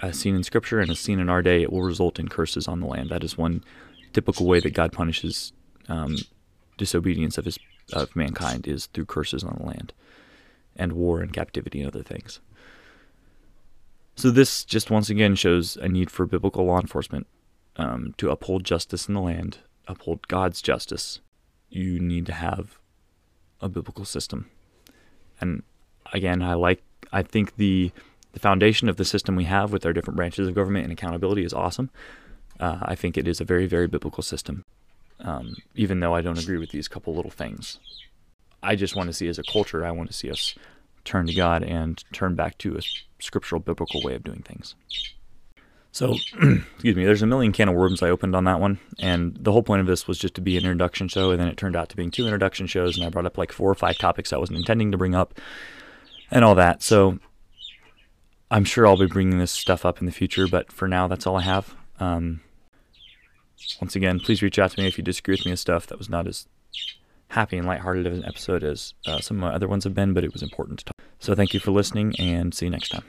as 0.01 0.19
seen 0.19 0.35
in 0.35 0.43
Scripture 0.43 0.81
and 0.81 0.91
as 0.91 0.99
seen 0.99 1.21
in 1.21 1.29
our 1.29 1.43
day, 1.43 1.63
it 1.63 1.73
will 1.73 1.83
result 1.83 2.19
in 2.19 2.29
curses 2.29 2.69
on 2.69 2.81
the 2.81 2.87
land. 2.87 3.09
That 3.09 3.25
is 3.25 3.39
one 3.39 3.65
typical 4.13 4.47
way 4.47 4.61
that 4.61 4.75
God 4.75 4.93
punishes 4.93 5.53
um, 5.89 6.17
disobedience 6.77 7.39
of 7.39 7.45
his 7.45 7.59
of 7.93 8.17
mankind 8.17 8.67
is 8.67 8.87
through 8.87 9.07
curses 9.07 9.45
on 9.45 9.59
the 9.61 9.67
land, 9.67 9.93
and 10.77 10.93
war 10.93 11.21
and 11.21 11.33
captivity 11.33 11.81
and 11.81 11.89
other 11.89 12.03
things. 12.03 12.41
So 14.17 14.31
this 14.31 14.65
just 14.65 14.91
once 14.91 15.11
again 15.11 15.35
shows 15.35 15.77
a 15.77 15.89
need 15.89 16.11
for 16.11 16.27
biblical 16.27 16.65
law 16.65 16.81
enforcement 16.81 17.27
um, 17.77 18.15
to 18.19 18.31
uphold 18.31 18.65
justice 18.65 19.09
in 19.09 19.15
the 19.15 19.21
land, 19.21 19.59
uphold 19.89 20.29
God's 20.29 20.61
justice. 20.61 21.21
You 21.71 21.99
need 21.99 22.27
to 22.27 22.33
have 22.33 22.79
a 23.61 23.69
biblical 23.69 24.05
system, 24.05 24.51
and 25.41 25.63
again, 26.13 26.43
I 26.43 26.55
like 26.55 26.83
I 27.13 27.23
think 27.23 27.57
the 27.57 27.93
the 28.33 28.41
foundation 28.41 28.89
of 28.89 28.97
the 28.97 29.05
system 29.05 29.37
we 29.37 29.45
have 29.45 29.73
with 29.73 29.85
our 29.85 29.93
different 29.93 30.17
branches 30.17 30.49
of 30.49 30.55
government 30.55 30.85
and 30.85 30.93
accountability 30.93 31.45
is 31.45 31.53
awesome. 31.53 31.91
Uh, 32.59 32.79
I 32.83 32.95
think 32.95 33.17
it 33.17 33.29
is 33.29 33.41
a 33.41 33.45
very, 33.45 33.67
very 33.67 33.87
biblical 33.87 34.23
system, 34.23 34.65
um, 35.23 35.57
even 35.75 36.01
though 36.01 36.15
I 36.15 36.21
don't 36.21 36.39
agree 36.39 36.59
with 36.59 36.71
these 36.71 36.89
couple 36.89 37.15
little 37.15 37.31
things. 37.31 37.79
I 38.63 38.77
just 38.77 38.95
want 38.95 39.09
to 39.09 39.13
see 39.13 39.29
as 39.29 39.39
a 39.39 39.43
culture, 39.43 39.85
I 39.85 39.91
want 39.91 40.11
to 40.11 40.17
see 40.17 40.31
us 40.31 40.55
turn 41.05 41.27
to 41.27 41.35
God 41.35 41.65
and 41.65 42.03
turn 42.13 42.35
back 42.35 42.59
to 42.59 42.77
a 42.77 42.83
scriptural, 43.19 43.61
biblical 43.61 44.03
way 44.03 44.15
of 44.15 44.23
doing 44.23 44.43
things. 44.43 44.75
So, 45.91 46.15
excuse 46.43 46.97
me, 46.97 47.05
there's 47.05 47.23
a 47.23 47.27
million 47.27 47.53
can 47.53 47.69
of 47.69 47.75
worms 47.75 48.03
I 48.03 48.11
opened 48.11 48.35
on 48.35 48.45
that 48.45 48.61
one. 48.61 48.79
And 48.99 49.37
the 49.39 49.53
whole 49.53 49.63
point 49.63 49.81
of 49.81 49.87
this 49.87 50.07
was 50.07 50.19
just 50.19 50.35
to 50.35 50.41
be 50.41 50.57
an 50.57 50.65
introduction 50.65 51.09
show. 51.09 51.33
And 51.33 51.41
then 51.41 51.49
it 51.49 51.57
turned 51.57 51.77
out 51.77 51.89
to 51.91 51.97
being 51.97 52.11
two 52.11 52.25
introduction 52.25 52.67
shows. 52.67 52.97
And 52.97 53.05
I 53.05 53.11
brought 53.11 53.27
up 53.27 53.37
like 53.37 53.53
four 53.53 53.71
or 53.71 53.75
five 53.75 53.99
topics 53.99 54.33
I 54.33 54.39
wasn't 54.39 54.59
intending 54.59 54.93
to 54.93 54.99
bring 54.99 55.15
up 55.15 55.39
and 56.31 56.45
all 56.45 56.55
that. 56.55 56.83
So, 56.83 57.19
I'm 58.53 58.65
sure 58.65 58.87
I'll 58.87 58.99
be 58.99 59.07
bringing 59.07 59.39
this 59.39 59.51
stuff 59.51 59.87
up 59.87 60.01
in 60.01 60.07
the 60.07 60.13
future, 60.13 60.47
but 60.47 60.71
for 60.71 60.87
now, 60.87 61.09
that's 61.09 61.27
all 61.27 61.37
I 61.37 61.43
have. 61.43 61.75
Um, 61.99 62.43
once 63.81 63.97
again, 63.97 64.21
please 64.21 64.43
reach 64.43 64.59
out 64.59 64.71
to 64.73 64.81
me 64.81 64.87
if 64.87 64.99
you 64.99 65.05
disagree 65.05 65.35
with 65.35 65.45
me 65.45 65.53
with 65.53 65.61
stuff 65.61 65.87
that 65.89 65.99
was 65.99 66.09
not 66.09 66.27
as 66.27 66.47
happy 67.29 67.57
and 67.57 67.67
lighthearted 67.67 68.07
of 68.07 68.13
an 68.13 68.25
episode 68.25 68.63
as 68.63 68.95
uh, 69.07 69.21
some 69.21 69.39
of 69.39 69.41
my 69.41 69.55
other 69.55 69.69
ones 69.69 69.85
have 69.85 69.95
been, 69.95 70.13
but 70.13 70.25
it 70.25 70.33
was 70.33 70.43
important 70.43 70.79
to 70.79 70.85
talk. 70.87 70.97
So 71.19 71.35
thank 71.35 71.55
you 71.55 71.61
for 71.61 71.71
listening, 71.71 72.15
and 72.19 72.55
see 72.55 72.67
you 72.67 72.71
next 72.71 72.91
time. 72.91 73.05